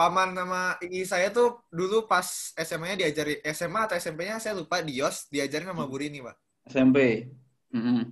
paman 0.00 0.32
nama 0.32 0.80
ii 0.80 1.04
saya 1.04 1.28
tuh 1.28 1.60
dulu 1.68 2.08
pas 2.08 2.24
SMA-nya 2.56 3.04
diajari 3.04 3.44
SMA 3.52 3.84
atau 3.84 4.00
SMP-nya 4.00 4.40
saya 4.40 4.56
lupa 4.56 4.80
di 4.80 4.96
YOS 4.96 5.28
diajarin 5.28 5.68
sama 5.68 5.84
Bu 5.84 6.00
Rini 6.00 6.24
pak. 6.24 6.40
SMP. 6.72 7.28
Mm-mm. 7.76 8.08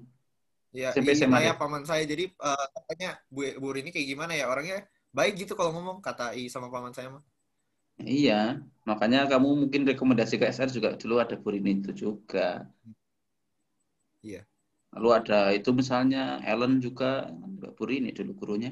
Ya, 0.76 0.92
SMP, 0.92 1.16
SMA 1.16 1.40
saya 1.40 1.57
ya? 1.57 1.57
paman 1.57 1.88
saya. 1.88 2.04
Jadi 2.04 2.28
eh, 2.28 2.64
katanya 2.76 3.16
Bu, 3.33 3.40
Bu 3.57 3.73
Rini 3.73 3.88
kayak 3.88 4.04
gimana 4.04 4.37
ya 4.37 4.52
orangnya 4.52 4.85
baik 5.16 5.40
gitu 5.40 5.57
kalau 5.57 5.73
ngomong 5.73 6.04
kata 6.04 6.37
i 6.37 6.52
sama 6.52 6.68
paman 6.68 6.92
saya 6.92 7.09
mah. 7.09 7.25
Iya, 7.99 8.62
makanya 8.87 9.26
kamu 9.26 9.49
mungkin 9.66 9.83
rekomendasi 9.83 10.38
ke 10.38 10.47
SR 10.54 10.71
juga 10.71 10.95
dulu 10.95 11.18
ada 11.18 11.35
Burini 11.35 11.83
itu 11.83 11.90
juga. 11.90 12.68
Iya. 14.23 14.47
Lalu 14.95 15.09
ada 15.18 15.50
itu 15.50 15.75
misalnya 15.75 16.38
Ellen 16.47 16.78
juga, 16.78 17.26
Burini 17.75 18.14
dulu 18.14 18.38
gurunya. 18.38 18.71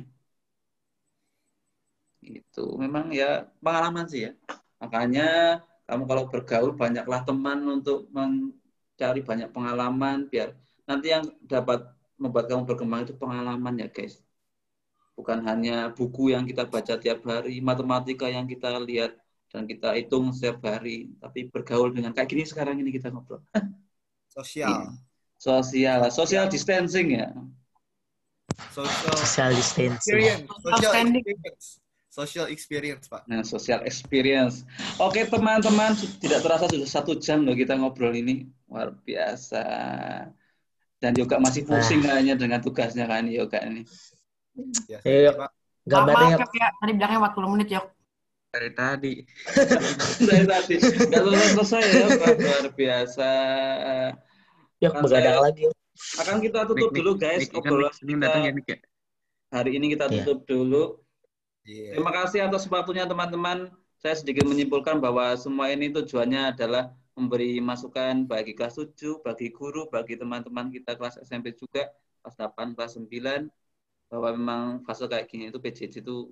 Itu 2.23 2.77
memang 2.81 3.13
ya 3.13 3.49
pengalaman 3.61 4.07
sih 4.09 4.31
ya. 4.31 4.33
Makanya 4.81 5.61
kamu 5.87 6.03
kalau 6.05 6.25
bergaul 6.27 6.73
banyaklah 6.75 7.23
teman 7.23 7.63
untuk 7.67 8.11
mencari 8.11 9.23
banyak 9.23 9.49
pengalaman 9.55 10.27
biar 10.27 10.53
nanti 10.87 11.15
yang 11.15 11.25
dapat 11.47 11.87
membuat 12.19 12.51
kamu 12.51 12.65
berkembang 12.67 13.07
itu 13.07 13.15
pengalaman 13.17 13.77
ya 13.79 13.89
guys. 13.91 14.23
bukan 15.17 15.41
hanya 15.49 15.97
buku 15.97 16.37
yang 16.37 16.45
kita 16.45 16.69
baca 16.69 17.01
tiap 17.01 17.25
hari, 17.25 17.57
matematika 17.65 18.29
yang 18.29 18.45
kita 18.45 18.77
lihat 18.85 19.17
dan 19.49 19.65
kita 19.65 19.97
hitung 19.97 20.29
setiap 20.29 20.61
hari, 20.61 21.09
tapi 21.17 21.49
bergaul 21.49 21.89
dengan 21.89 22.13
kayak 22.13 22.29
gini 22.29 22.45
sekarang 22.45 22.77
ini 22.85 22.93
kita 22.93 23.09
ngobrol. 23.09 23.41
Sosial. 24.37 24.93
Sosial, 25.41 26.05
social 26.13 26.53
distancing 26.53 27.17
ya. 27.17 27.33
Social 28.77 29.17
Social 29.17 29.51
distancing. 29.57 30.21
Social 30.21 30.93
Outstanding. 30.93 31.25
Social 32.17 32.49
experience, 32.49 33.13
Pak. 33.13 33.29
Nah, 33.29 33.45
social 33.45 33.85
experience. 33.85 34.65
Oke, 34.97 35.29
teman-teman, 35.29 35.93
tidak 36.17 36.41
terasa 36.41 36.65
sudah 36.65 36.89
satu 36.89 37.13
jam 37.21 37.45
loh 37.45 37.53
kita 37.53 37.77
ngobrol 37.77 38.17
ini. 38.17 38.49
Luar 38.73 38.97
biasa. 39.05 39.65
Dan 40.97 41.13
Yoga 41.13 41.37
masih 41.37 41.69
pusing 41.69 42.01
kayaknya 42.01 42.41
dengan 42.41 42.65
tugasnya 42.65 43.05
kan 43.05 43.29
Yoga 43.29 43.61
ini. 43.69 43.85
Ya, 44.89 45.05
Ayo. 45.05 45.37
Pak. 45.37 45.51
Gambarnya 45.85 46.41
maaf, 46.41 46.57
ya. 46.57 46.69
Tadi 46.81 46.93
bilangnya 46.97 47.19
40 47.21 47.53
menit, 47.53 47.69
Yok. 47.77 47.87
Dari 48.49 48.71
tadi. 48.73 49.13
Dari 50.25 50.45
tadi 50.49 50.75
nggak 50.81 51.23
selesai 51.53 51.85
ya, 51.85 52.07
Pak. 52.17 52.29
Luar 52.41 52.67
biasa. 52.73 53.31
yuk 54.81 54.93
begadang 55.05 55.41
lagi. 55.45 55.69
yuk. 55.69 55.77
Akan 56.17 56.41
kita 56.41 56.65
tutup 56.65 56.93
Nik, 56.93 56.97
dulu 56.97 57.13
guys 57.21 57.45
Nik, 57.45 57.53
kan 57.53 57.61
obrolan 57.61 57.93
Nik 57.93 57.97
Senin 58.01 58.19
datang 58.25 58.41
ya, 58.45 58.53
kita. 58.53 58.57
Nik, 58.57 58.67
ya? 58.73 58.79
Hari 59.53 59.71
ini 59.77 59.87
kita 59.93 60.05
Iya. 60.09 60.13
tutup 60.25 60.39
dulu. 60.49 60.85
Iya. 61.67 61.99
Terima 61.99 62.15
kasih 62.15 62.47
atas 62.47 62.65
waktunya 62.71 63.05
teman-teman. 63.05 63.75
Saya 63.99 64.15
sedikit 64.15 64.47
menyimpulkan 64.47 65.03
bahwa 65.03 65.35
semua 65.35 65.67
ini 65.75 65.91
tujuannya 65.91 66.55
adalah 66.55 66.95
memberi 67.19 67.59
masukan 67.59 68.29
bagi 68.29 68.55
kelas 68.55 68.79
7, 68.79 69.19
bagi 69.25 69.51
guru, 69.51 69.91
bagi 69.91 70.15
teman-teman 70.15 70.71
kita 70.71 70.95
kelas 70.95 71.19
SMP 71.27 71.59
juga, 71.59 71.91
kelas 72.23 72.37
8, 72.39 72.77
kelas 72.77 72.93
9, 73.03 73.51
bahwa 74.07 74.29
memang 74.37 74.63
fase 74.87 75.11
kayak 75.11 75.27
gini 75.27 75.51
itu 75.51 75.59
PJJ 75.59 76.05
itu 76.07 76.31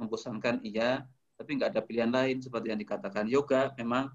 membosankan, 0.00 0.64
iya, 0.64 1.04
tapi 1.36 1.58
nggak 1.58 1.76
ada 1.76 1.82
pilihan 1.84 2.08
lain 2.08 2.40
seperti 2.40 2.72
yang 2.72 2.80
dikatakan 2.80 3.26
yoga, 3.28 3.74
memang 3.76 4.08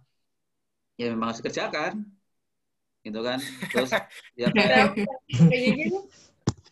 ya 0.96 1.12
memang 1.12 1.36
harus 1.36 1.44
kerjakan, 1.44 2.08
gitu 3.06 3.20
kan. 3.22 3.38
Terus 3.70 3.92
ya 4.34 4.48
kayak. 4.56 4.98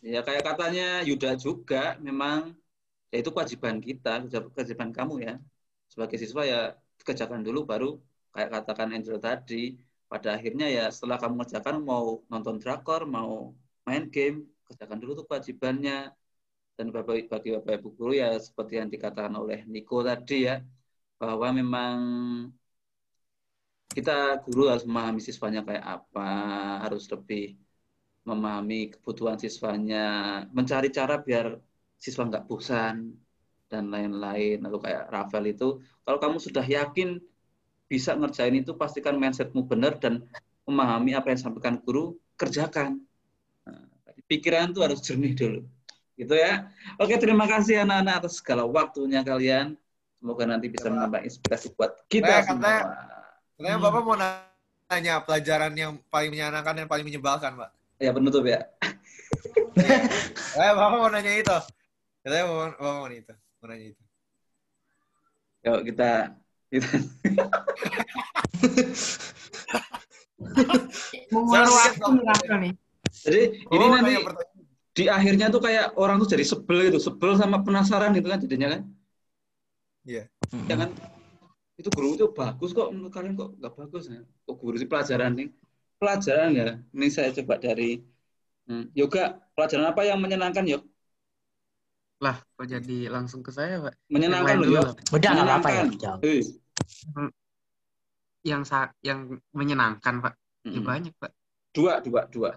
Ya 0.04 0.20
kayak 0.20 0.44
katanya 0.44 1.00
Yuda 1.08 1.40
juga 1.40 1.96
memang 2.04 2.52
ya 3.14 3.18
itu 3.22 3.30
kewajiban 3.36 3.78
kita, 3.88 4.10
kewajiban 4.56 4.90
kamu 4.98 5.14
ya. 5.28 5.34
Sebagai 5.92 6.18
siswa 6.18 6.42
ya 6.52 6.60
kerjakan 7.08 7.42
dulu 7.46 7.60
baru 7.72 7.90
kayak 8.34 8.50
katakan 8.56 8.90
Angel 8.96 9.18
tadi, 9.22 9.78
pada 10.12 10.30
akhirnya 10.38 10.66
ya 10.78 10.86
setelah 10.96 11.18
kamu 11.22 11.36
kerjakan 11.46 11.76
mau 11.90 12.06
nonton 12.32 12.58
drakor, 12.62 13.02
mau 13.16 13.54
main 13.86 14.04
game, 14.10 14.38
kerjakan 14.68 14.98
dulu 15.02 15.12
tuh 15.22 15.26
kewajibannya. 15.30 16.10
Dan 16.74 16.90
bagi 16.90 17.30
bagi 17.30 17.50
Bapak 17.54 17.74
Ibu 17.78 17.90
guru 17.98 18.12
ya 18.18 18.34
seperti 18.42 18.74
yang 18.82 18.90
dikatakan 18.90 19.34
oleh 19.38 19.62
Niko 19.70 20.02
tadi 20.02 20.50
ya, 20.50 20.56
bahwa 21.22 21.48
memang 21.60 21.98
kita 23.94 24.42
guru 24.42 24.62
harus 24.74 24.86
memahami 24.90 25.22
siswanya 25.22 25.62
kayak 25.62 25.86
apa, 25.86 26.30
harus 26.84 27.06
lebih 27.14 27.62
memahami 28.26 28.90
kebutuhan 28.94 29.38
siswanya, 29.38 30.02
mencari 30.58 30.90
cara 30.90 31.22
biar 31.22 31.48
siswa 32.04 32.28
nggak 32.28 32.44
bosan 32.52 33.16
dan 33.72 33.88
lain-lain. 33.88 34.60
Lalu 34.60 34.78
kayak 34.84 35.08
Rafael 35.08 35.56
itu, 35.56 35.80
kalau 36.04 36.20
kamu 36.20 36.38
sudah 36.44 36.68
yakin 36.68 37.24
bisa 37.88 38.12
ngerjain 38.20 38.60
itu, 38.60 38.76
pastikan 38.76 39.16
mindsetmu 39.16 39.64
benar 39.64 39.96
dan 40.04 40.28
memahami 40.68 41.16
apa 41.16 41.32
yang 41.32 41.40
disampaikan 41.40 41.80
guru, 41.80 42.20
kerjakan. 42.36 43.00
Nah, 43.64 43.88
pikiran 44.28 44.76
itu 44.76 44.84
harus 44.84 45.00
jernih 45.00 45.32
dulu. 45.32 45.64
Gitu 46.20 46.36
ya. 46.36 46.68
Oke, 47.00 47.16
terima 47.16 47.48
kasih 47.48 47.88
anak-anak 47.88 48.28
atas 48.28 48.44
segala 48.44 48.68
waktunya 48.68 49.24
kalian. 49.24 49.80
Semoga 50.20 50.44
nanti 50.48 50.68
bisa 50.72 50.88
Ya, 50.88 50.92
menambah 50.96 51.24
inspirasi 51.24 51.72
buat 51.76 52.04
kita 52.12 52.28
Katanya- 52.28 52.44
semua. 52.48 52.64
katanya- 52.64 53.12
Katanya 53.54 53.78
Bapak 53.80 54.02
mau 54.04 54.16
nanya 54.18 55.16
pelajaran 55.24 55.72
yang 55.78 55.92
paling 56.12 56.30
menyenangkan 56.36 56.74
dan 56.84 56.88
paling 56.90 57.06
menyebalkan, 57.08 57.54
Pak. 57.56 57.70
Ya 58.02 58.12
penutup 58.12 58.44
ya. 58.44 58.66
Eh, 60.54 60.72
Bapak 60.74 60.90
mau 61.00 61.10
nanya 61.12 61.34
itu. 61.38 61.58
Katanya 62.24 62.46
Bapak 62.48 62.80
mau 62.80 63.04
nanya 63.12 63.20
itu. 63.20 63.34
Mau 63.60 63.68
nanya 63.68 63.86
itu. 63.92 64.04
Yuk 65.64 65.80
kita 65.92 66.12
kita 66.72 66.88
waktu 71.68 72.56
nih. 72.64 72.74
Jadi 73.14 73.42
ini 73.60 73.84
Oh, 73.84 73.92
nanti 73.92 74.14
di 74.94 75.04
akhirnya 75.10 75.52
tuh 75.52 75.62
kayak 75.62 75.98
orang 76.00 76.22
tuh 76.22 76.30
jadi 76.32 76.46
sebel 76.48 76.88
gitu, 76.88 77.00
sebel 77.02 77.36
sama 77.36 77.60
penasaran 77.62 78.16
gitu 78.16 78.28
kan 78.32 78.40
jadinya 78.40 78.80
kan. 78.80 78.82
Iya. 80.08 80.24
Ya 80.68 80.76
kan 80.80 80.90
itu 81.74 81.90
guru 81.90 82.16
itu 82.16 82.30
bagus 82.32 82.72
kok 82.72 82.94
menurut 82.94 83.12
kalian 83.12 83.36
kok 83.36 83.60
nggak 83.60 83.74
bagus 83.76 84.08
ya? 84.08 84.24
Kok 84.48 84.56
guru 84.56 84.76
sih 84.80 84.88
pelajaran 84.88 85.36
nih? 85.36 85.50
Pelajaran 86.00 86.50
ya. 86.56 86.80
Ini 86.96 87.08
saya 87.12 87.36
coba 87.36 87.60
dari 87.60 88.00
hmm, 88.72 88.96
yoga. 88.96 89.44
Pelajaran 89.54 89.92
apa 89.92 90.02
yang 90.08 90.18
menyenangkan 90.24 90.64
yuk? 90.66 90.84
Lah, 92.24 92.40
kok 92.40 92.64
jadi 92.64 93.12
langsung 93.12 93.44
ke 93.44 93.52
saya, 93.52 93.84
Pak? 93.84 94.00
Menyenangkan 94.08 94.64
loh. 94.64 94.96
Udah 95.12 95.30
nggak 95.36 95.44
apa-apa 95.44 95.70
ya. 95.76 95.84
Jawab. 96.00 96.20
Eh, 96.24 96.40
Yang 98.48 98.64
sa- 98.68 98.96
yang 99.04 99.40
menyenangkan, 99.52 100.24
Pak. 100.24 100.36
Ya, 100.64 100.80
hmm. 100.80 100.88
banyak, 100.88 101.14
Pak. 101.20 101.32
Dua, 101.76 102.00
dua, 102.00 102.24
dua. 102.32 102.50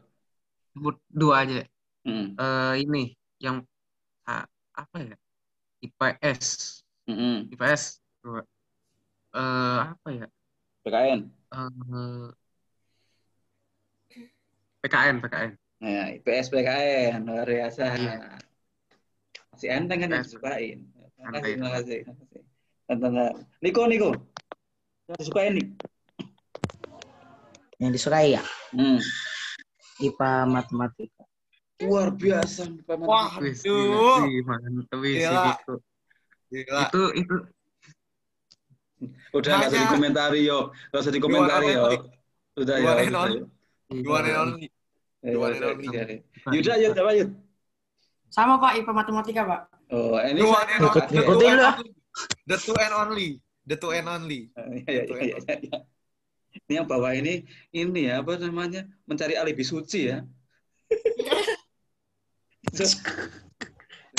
Dua 1.11 1.35
aja. 1.43 1.67
Hmm. 2.07 2.39
Eh, 2.39 2.75
ini 2.87 3.19
yang 3.43 3.67
ah, 4.31 4.47
apa 4.71 4.97
ya? 5.03 5.17
IPS. 5.83 6.83
Hmm. 7.11 7.51
IPS. 7.51 7.99
Dua. 8.23 8.47
Eh, 9.35 9.81
apa 9.83 10.09
ya? 10.15 10.27
PKN. 10.87 11.21
Eh, 11.27 12.31
PKN, 14.87 15.17
PKN. 15.19 15.51
Nah, 15.83 16.07
IPS 16.15 16.47
PKN 16.55 17.27
luar 17.27 17.51
biasa. 17.51 17.85
Iya. 17.99 18.46
Masih 19.57 19.73
enteng 19.73 20.05
kan 20.05 20.13
yang 20.13 20.21
disukain. 20.21 20.85
Terima 21.17 21.33
kasih, 21.33 21.53
terima 21.57 21.71
kasih. 21.81 21.99
terima 22.05 22.13
kasih. 22.21 22.41
Tentang 22.85 23.13
Niko, 23.65 23.83
Niko. 23.89 24.11
Yang 25.09 25.17
disukain 25.25 25.53
nih. 25.57 25.67
Yang 27.81 27.91
disukai 27.97 28.29
ya 28.37 28.45
Hmm. 28.77 29.01
IPA 29.97 30.33
matematika. 30.45 31.25
Luar 31.81 32.13
biasa. 32.13 32.69
Pak 32.85 32.97
Mantap. 33.01 33.09
Wah, 33.09 33.33
Gila. 33.41 34.21
gitu. 35.57 35.75
Gila. 36.53 36.83
Itu 36.93 37.03
itu 37.17 37.35
Udah 39.33 39.53
nggak 39.57 39.73
usah 39.73 39.81
dikomentari 39.89 40.41
yo. 40.45 40.61
Nggak 40.93 41.01
usah 41.01 41.15
dikomentari 41.17 41.69
yo. 41.73 41.85
Udah 42.61 42.77
Dua 42.77 42.93
ya. 44.21 44.41
Dua. 45.25 45.49
Yuda, 46.53 46.73
Yud, 46.77 46.93
apa 46.93 47.13
Yud? 47.17 47.46
Sama 48.31 48.59
Pak, 48.61 48.77
IPA 48.83 48.93
matematika, 48.93 49.43
Pak. 49.47 49.61
Oh, 49.95 50.19
ini 50.19 50.43
saya- 50.43 50.67
and 50.75 50.83
only. 50.83 50.91
Ikut- 50.91 51.07
The 51.07 51.15
two 51.15 51.23
ikutin 51.23 51.47
and 51.47 51.61
lu, 51.61 51.67
only. 51.67 51.91
The 52.47 52.57
two 52.59 52.77
and 52.77 52.95
only. 52.95 53.29
The 53.67 53.77
two 53.79 53.91
and 53.95 54.07
only. 54.09 54.41
Iya, 54.57 54.83
iya, 54.91 55.03
iya, 55.07 55.37
iya, 55.39 55.57
iya. 55.63 55.79
Ini 56.67 56.73
yang 56.81 56.89
bawah 56.89 57.13
ini, 57.13 57.45
ini 57.71 58.09
ya, 58.09 58.25
apa 58.25 58.41
namanya, 58.41 58.89
mencari 59.05 59.37
alibi 59.37 59.61
suci 59.61 60.09
ya. 60.09 60.25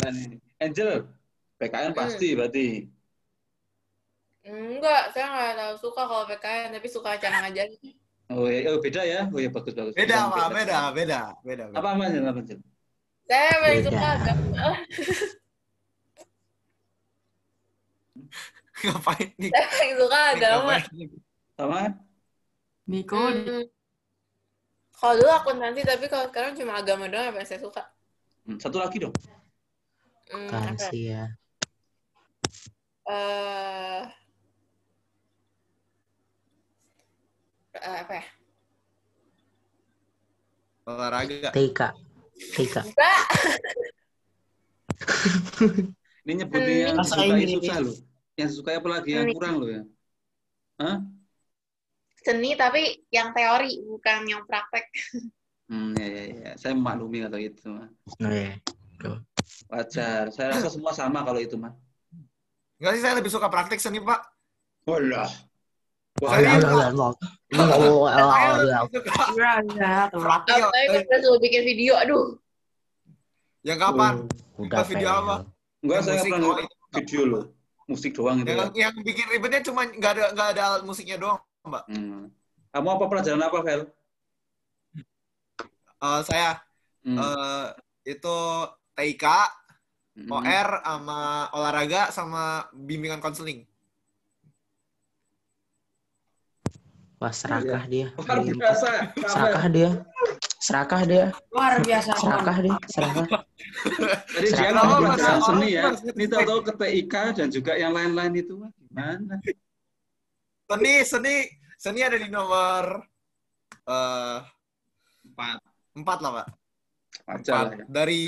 Ini. 0.05 0.37
Angel, 0.61 1.05
PKN 1.57 1.91
pasti 1.97 2.37
berarti. 2.37 2.67
Enggak, 4.47 5.11
saya 5.11 5.25
nggak 5.27 5.53
tahu 5.59 5.73
suka 5.89 6.01
kalau 6.07 6.23
PKN, 6.29 6.69
tapi 6.77 6.87
suka 6.87 7.19
cara 7.19 7.43
ngajarnya. 7.43 7.91
Oh, 8.27 8.47
ya, 8.47 8.71
oh, 8.71 8.79
beda 8.83 9.01
ya. 9.07 9.21
Oh 9.31 9.39
ya 9.39 9.47
bagus 9.51 9.71
bagus. 9.71 9.95
Beda. 9.95 10.27
Beda, 10.31 10.79
beda. 10.91 11.21
Beda. 11.43 11.63
beda. 11.71 11.79
Apa 11.79 11.95
Angel? 11.95 12.23
Apa 12.27 12.39
Angel? 12.43 12.59
Saya 13.27 13.51
paling 13.59 13.81
Beda. 13.83 13.89
suka 13.91 14.07
agama. 14.15 14.57
Ngapain 18.77 19.29
nih? 19.41 19.51
Saya 19.51 19.65
paling 19.67 19.95
suka 19.99 20.19
agama. 20.33 20.73
Sama? 21.57 21.81
Niko, 22.87 23.17
Hmm. 23.19 23.67
Kalau 24.97 25.13
dulu 25.13 25.29
akuntansi, 25.29 25.85
tapi 25.85 26.09
kalau 26.09 26.25
sekarang 26.33 26.57
cuma 26.57 26.81
agama 26.81 27.05
doang 27.05 27.29
yang 27.29 27.35
paling 27.37 27.45
saya 27.45 27.61
suka. 27.61 27.85
Hmm, 28.49 28.57
Satu 28.57 28.81
lagi 28.81 28.97
dong. 28.97 29.13
Hmm? 30.33 30.49
Kasih 30.49 31.03
ya. 31.13 31.23
Eh, 33.07 34.01
eh, 37.77 37.97
apa 38.03 38.13
ya? 38.17 38.25
Olahraga. 40.87 41.49
TK. 41.53 41.79
TK. 42.37 42.75
Enggak. 42.85 43.21
Ini 46.27 46.43
nyebutnya 46.43 46.91
yang 46.91 46.97
disukai 46.99 47.29
Inggris. 47.31 47.51
susah 47.55 47.77
loh. 47.79 47.95
Yang 48.35 48.47
disukai 48.51 48.75
apalagi 48.77 49.09
yang 49.15 49.31
kurang 49.31 49.53
loh 49.63 49.69
ya. 49.71 49.81
Hah? 50.83 50.97
Seni 52.19 52.51
tapi 52.59 53.07
yang 53.07 53.31
teori, 53.31 53.79
bukan 53.87 54.27
yang 54.27 54.43
praktek. 54.43 54.91
Hmm, 55.71 55.95
ya, 55.95 56.07
ya, 56.07 56.23
ya. 56.31 56.51
Saya 56.59 56.75
memaklumi 56.75 57.23
atau 57.23 57.39
itu. 57.39 57.71
Oh, 57.71 58.31
iya. 58.31 58.59
Tuh. 58.99 59.19
Wajar. 59.71 60.31
Saya 60.35 60.55
rasa 60.55 60.67
semua 60.71 60.91
sama 60.91 61.23
kalau 61.23 61.39
itu, 61.39 61.55
mah. 61.55 61.71
Enggak 62.77 62.91
sih, 62.99 63.01
saya 63.03 63.15
lebih 63.15 63.31
suka 63.31 63.47
praktik 63.47 63.79
seni, 63.79 64.03
Pak. 64.03 64.19
Walah. 64.87 65.31
Saya 66.17 66.57
Wah, 66.57 67.13
lebih 68.57 68.89
suka 68.89 69.53
praktik. 70.09 70.65
Apa 70.65 70.77
ya. 70.81 71.37
bikin 71.37 71.61
video, 71.61 71.93
aduh. 71.93 72.33
Yang 73.61 73.77
kapan? 73.85 74.25
Udah 74.57 74.81
video 74.89 75.13
apa? 75.13 75.45
Enggak, 75.85 76.01
saya 76.01 76.25
pernah 76.25 76.65
video 76.97 77.21
loh. 77.29 77.53
Musik 77.87 78.11
doang 78.17 78.41
itu. 78.41 78.49
Yang, 78.49 78.73
ya. 78.73 78.89
yang 78.89 78.93
bikin 78.99 79.25
ribetnya 79.31 79.61
cuma 79.63 79.87
nggak 79.87 80.11
ada 80.17 80.25
nggak 80.35 80.47
ada 80.57 80.61
alat 80.73 80.81
musiknya 80.83 81.21
doang, 81.21 81.39
Mbak. 81.63 81.83
Hmm. 81.87 82.27
Kamu 82.73 82.87
apa 82.97 83.05
pelajaran 83.07 83.45
apa, 83.45 83.57
Vel? 83.63 83.81
Eh, 85.97 86.21
saya 86.25 86.61
Hmm. 87.07 87.15
eh, 87.15 87.65
itu 88.03 88.37
TIK, 88.97 89.25
Hmm. 90.17 90.33
OR, 90.33 90.69
sama 90.81 91.19
olahraga, 91.53 92.09
sama 92.11 92.65
bimbingan 92.73 93.21
konseling. 93.21 93.63
Wah, 97.17 97.33
serakah 97.33 97.83
dia. 97.89 98.13
Luar 98.13 98.39
biasa. 98.45 98.89
Serakah 99.25 99.65
dia. 99.73 99.89
Serakah 100.61 101.01
dia. 101.01 101.25
Luar 101.49 101.73
biasa. 101.81 102.11
Serakah 102.13 102.57
dia. 102.61 102.77
Serakah. 102.85 103.25
Jadi 104.37 104.47
dia 104.53 104.69
dia. 104.69 104.81
pelajaran 104.85 105.41
seni 105.41 105.69
ya. 105.73 105.83
Ini 105.97 106.25
tahu-tahu 106.29 106.59
ke 106.61 106.73
TIK 106.77 107.15
dan 107.41 107.47
juga 107.49 107.73
yang 107.73 107.97
lain-lain 107.97 108.37
itu. 108.37 108.61
Gimana? 108.85 109.41
Seni, 110.69 110.93
seni, 111.01 111.35
seni 111.81 111.99
ada 112.05 112.17
di 112.21 112.29
nomor 112.29 113.01
eh 113.87 114.39
Empat. 115.27 115.59
empat 115.97 116.17
lah, 116.21 116.31
Pak. 116.41 116.47
Empat. 117.27 117.65
ya. 117.73 117.83
Dari 117.89 118.21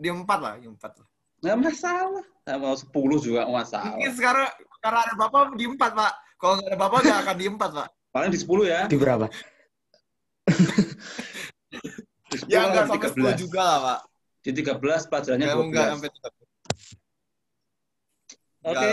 di 0.00 0.08
empat 0.08 0.38
lah, 0.40 0.52
di 0.56 0.66
empat 0.68 0.92
lah. 0.96 1.08
Nggak 1.40 1.56
masalah. 1.60 2.24
Mau 2.56 2.76
10 2.76 3.20
juga 3.20 3.44
nggak 3.44 3.52
masalah. 3.52 3.92
Mungkin 3.96 4.12
sekarang 4.16 4.48
karena 4.80 4.98
ada 5.04 5.14
bapak 5.16 5.56
di 5.60 5.64
empat, 5.68 5.90
Pak. 5.92 6.12
Kalau 6.40 6.56
nggak 6.56 6.68
ada 6.72 6.78
bapak 6.78 6.98
nggak 7.04 7.20
akan 7.20 7.36
di 7.36 7.46
empat, 7.46 7.70
Pak. 7.70 7.88
Paling 8.10 8.30
di 8.32 8.38
10 8.40 8.64
ya. 8.64 8.80
Di 8.88 8.96
berapa? 8.96 9.26
Di 12.26 12.36
10 12.36 12.48
Ya 12.48 12.58
nggak 12.64 12.84
sampai 12.88 12.98
13. 12.98 13.12
sepuluh 13.12 13.32
juga 13.36 13.60
lah, 13.60 13.78
Pak. 13.78 13.98
Di 14.40 14.50
13 14.50 15.04
pelajarannya 15.04 15.46
Nggak 15.46 15.60
nggak 15.68 15.84
12. 15.84 15.92
sampai 15.92 16.08
tiga 16.10 16.28
puluh. 16.30 16.48
Oke. 18.62 18.88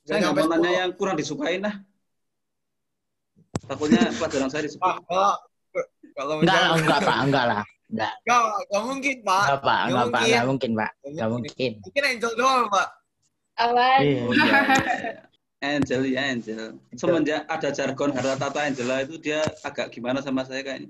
Saya 0.00 0.16
nggak 0.18 0.34
mau 0.34 0.46
nanya 0.50 0.70
yang 0.76 0.90
kurang 0.94 1.14
disukain 1.14 1.62
lah. 1.62 1.74
Takutnya 3.62 4.02
pelajaran 4.18 4.50
saya 4.50 4.62
disebut. 4.66 4.82
Pak, 4.82 5.36
kalau 6.18 6.34
Enggak 6.42 6.58
lah, 6.58 6.74
misalnya- 6.74 6.82
enggak, 6.82 7.00
Pak. 7.00 7.16
Enggak 7.22 7.44
lah. 7.46 7.62
Enggak. 7.86 8.12
Nggak, 8.20 8.40
nggak 8.66 8.82
mungkin, 8.82 9.16
Pak. 9.22 9.42
Enggak, 9.46 9.60
Pak. 9.62 9.78
Enggak, 9.80 9.94
Pak. 9.94 10.10
mungkin. 10.10 10.26
Enggak 10.26 10.44
mungkin, 10.44 10.70
Pak. 10.74 10.90
Nggak 10.90 11.10
Enggak 11.10 11.28
mungkin. 11.30 11.70
Mungkin 11.86 12.02
Angel 12.04 12.32
doang, 12.34 12.64
Pak. 12.66 12.88
Apaan? 13.54 14.00
Iya. 14.02 14.22
Angel 15.60 16.02
ya 16.08 16.20
Angel. 16.32 16.80
Semenjak 16.96 17.44
ada 17.44 17.68
jargon 17.68 18.16
harta 18.16 18.34
tata 18.40 18.60
Angela 18.64 19.04
itu 19.04 19.20
dia 19.20 19.44
agak 19.60 19.92
gimana 19.92 20.24
sama 20.24 20.48
saya 20.48 20.64
kayaknya. 20.64 20.88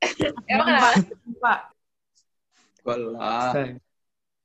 Emang 0.50 0.66
kenapa? 0.70 0.88
Pak. 1.42 1.60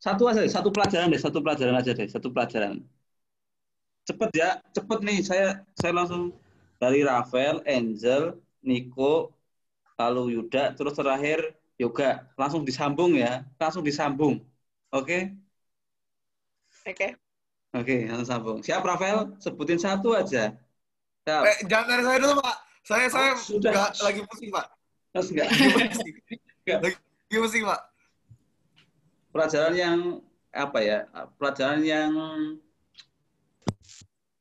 Satu 0.01 0.29
aja, 0.29 0.41
satu 0.49 0.69
pelajaran 0.69 1.09
deh, 1.13 1.21
satu 1.21 1.39
pelajaran 1.41 1.77
aja 1.77 1.91
deh, 1.93 2.09
satu 2.09 2.29
pelajaran. 2.33 2.81
Cepet 4.05 4.29
ya, 4.37 4.49
cepet 4.73 4.99
nih. 5.01 5.19
Saya 5.25 5.65
saya 5.77 5.93
langsung 5.93 6.33
dari 6.77 7.01
Rafael, 7.01 7.61
Angel, 7.65 8.37
Nico, 8.61 9.33
lalu 9.97 10.37
Yuda, 10.37 10.77
terus 10.77 10.93
terakhir 10.93 11.57
Yoga. 11.81 12.29
Langsung 12.37 12.61
disambung 12.65 13.17
ya, 13.17 13.45
langsung 13.57 13.81
disambung. 13.81 14.41
Oke? 14.93 15.33
Oke. 16.85 17.24
Oke, 17.75 18.07
langsung 18.07 18.23
sambung. 18.25 18.57
Siap 18.59 18.79
Rafael? 18.81 19.35
Sebutin 19.37 19.75
satu 19.75 20.15
aja. 20.15 20.55
Siap. 21.21 21.41
Eh, 21.43 21.57
jangan 21.67 21.87
dari 21.89 22.03
saya 22.03 22.17
dulu, 22.19 22.33
Pak. 22.39 22.55
Saya 22.81 23.05
saya 23.09 23.31
Oh, 23.33 23.39
sudah. 23.41 23.71
nggak 23.73 23.89
lagi 23.99 24.21
pusing, 24.23 24.49
Pak. 24.49 24.65
Terus 25.11 25.27
enggak? 25.29 25.47
Lagi 25.49 25.87
pusing. 25.91 26.15
Lagi 26.65 26.97
pusing, 27.35 27.63
Pak. 27.65 27.81
pelajaran 29.27 29.75
yang 29.75 29.99
apa 30.47 30.79
ya 30.79 31.03
pelajaran 31.35 31.83
yang 31.83 32.15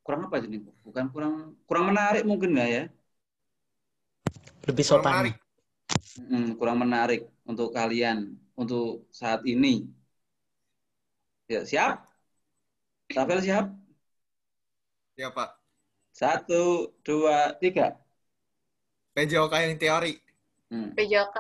kurang 0.07 0.31
apa 0.31 0.38
jadi 0.38 0.62
bukan 0.87 1.05
kurang 1.11 1.35
kurang 1.66 1.90
menarik 1.90 2.23
mungkin 2.23 2.55
nggak 2.55 2.70
ya 2.70 2.85
Lebih 4.64 4.85
Kurang 4.87 5.03
sopan. 5.03 5.11
menarik. 5.18 5.35
Hmm, 6.23 6.49
kurang 6.55 6.79
menarik 6.79 7.20
untuk 7.42 7.75
kalian 7.75 8.38
untuk 8.55 9.03
saat 9.11 9.42
ini 9.42 9.90
ya 11.44 11.66
siap 11.66 12.03
Rafael 13.06 13.40
siap 13.40 13.66
Ya, 15.14 15.28
Pak. 15.28 15.50
satu 16.10 16.62
dua 17.00 17.54
tiga 17.54 17.94
PJOK 19.12 19.54
yang 19.54 19.74
teori. 19.76 20.18
Hmm. 20.66 20.90
PJOK. 20.90 21.36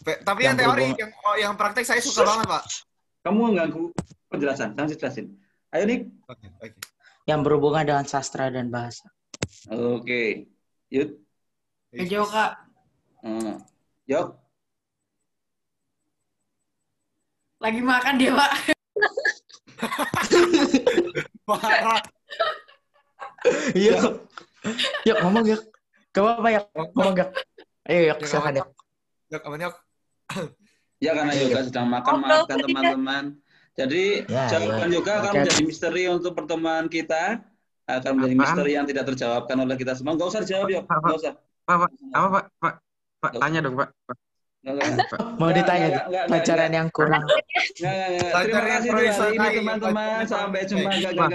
Pe- 0.00 0.22
tapi 0.22 0.40
yang, 0.40 0.54
Yang 0.54 0.58
teori, 0.60 0.78
berhubung- 0.86 0.98
yang, 0.98 1.10
oh, 1.20 1.36
yang 1.36 1.54
praktek 1.54 1.82
saya 1.84 1.98
suka 1.98 2.22
banget, 2.24 2.46
Pak. 2.46 2.62
kamu 3.20 3.38
mengganggu 3.44 3.84
penjelasan 4.26 4.72
jangan 4.72 4.88
jelasin 4.88 5.26
ayo 5.68 5.84
nih 5.84 6.00
Oke, 6.24 6.46
oke. 6.56 6.78
Yang 7.26 7.40
berhubungan 7.42 7.84
dengan 7.84 8.06
sastra 8.06 8.48
dan 8.48 8.70
bahasa. 8.70 9.10
oke 9.68 10.46
yuk 10.88 11.20
Kejo 11.90 12.22
kak. 12.24 12.52
Hmm. 13.20 13.60
yuk 14.04 14.38
Lagi 17.58 17.82
makan 17.82 18.14
dia 18.16 18.32
pak. 18.32 18.72
Parah. 21.48 22.00
Iya. 23.72 24.20
Yuk, 25.08 25.16
ngomong 25.24 25.44
yuk. 25.48 25.60
Gak 26.12 26.22
apa-apa 26.24 26.48
ya. 26.52 26.60
Ngomong 26.94 27.14
yuk. 27.16 27.30
Ayo 27.88 28.00
yuk, 28.12 28.18
Ya, 28.20 28.26
silakan 28.28 28.54
yuk. 28.60 28.68
Yuk, 29.30 29.42
aman, 29.46 29.58
yuk. 29.64 29.74
Ya 31.00 31.16
karena 31.16 31.32
Yoga 31.32 31.60
sedang 31.64 31.88
makan, 31.88 32.12
Ngobrol 32.20 32.28
maafkan 32.28 32.56
tadi, 32.60 32.64
teman-teman. 32.68 33.24
Jadi 33.72 34.04
Ya, 34.28 34.44
jawaban 34.52 34.88
ya. 34.92 34.94
Yoga 35.00 35.12
akan 35.24 35.32
menjadi 35.40 35.62
misteri 35.64 36.04
untuk 36.12 36.32
pertemuan 36.36 36.84
kita. 36.92 37.40
Akan 37.88 38.20
menjadi 38.20 38.34
Apaan? 38.36 38.44
misteri 38.44 38.70
yang 38.76 38.86
tidak 38.86 39.04
terjawabkan 39.08 39.56
oleh 39.64 39.76
kita 39.80 39.92
semua. 39.96 40.12
Nggak 40.14 40.28
usah 40.28 40.40
dijawab, 40.44 40.68
Yok. 40.68 40.84
Apa? 40.84 41.00
Nggak 41.00 41.18
usah. 41.24 41.32
Pak, 41.64 41.76
Pak, 41.80 41.90
apa 42.12 42.28
Pak? 42.28 42.44
Pak, 42.60 42.74
Pak, 43.20 43.30
tanya 43.40 43.58
dong 43.64 43.76
Pak. 43.80 43.88
Mau 45.40 45.50
ditanya 45.56 46.04
pelajaran 46.28 46.70
yang 46.72 46.88
kurang. 46.92 47.24
Terima 47.80 48.60
kasih 48.60 48.92
yang 48.92 49.32
perlu 49.32 49.52
teman-teman. 49.56 50.28
Sampai 50.28 50.68
jumpa. 50.68 51.32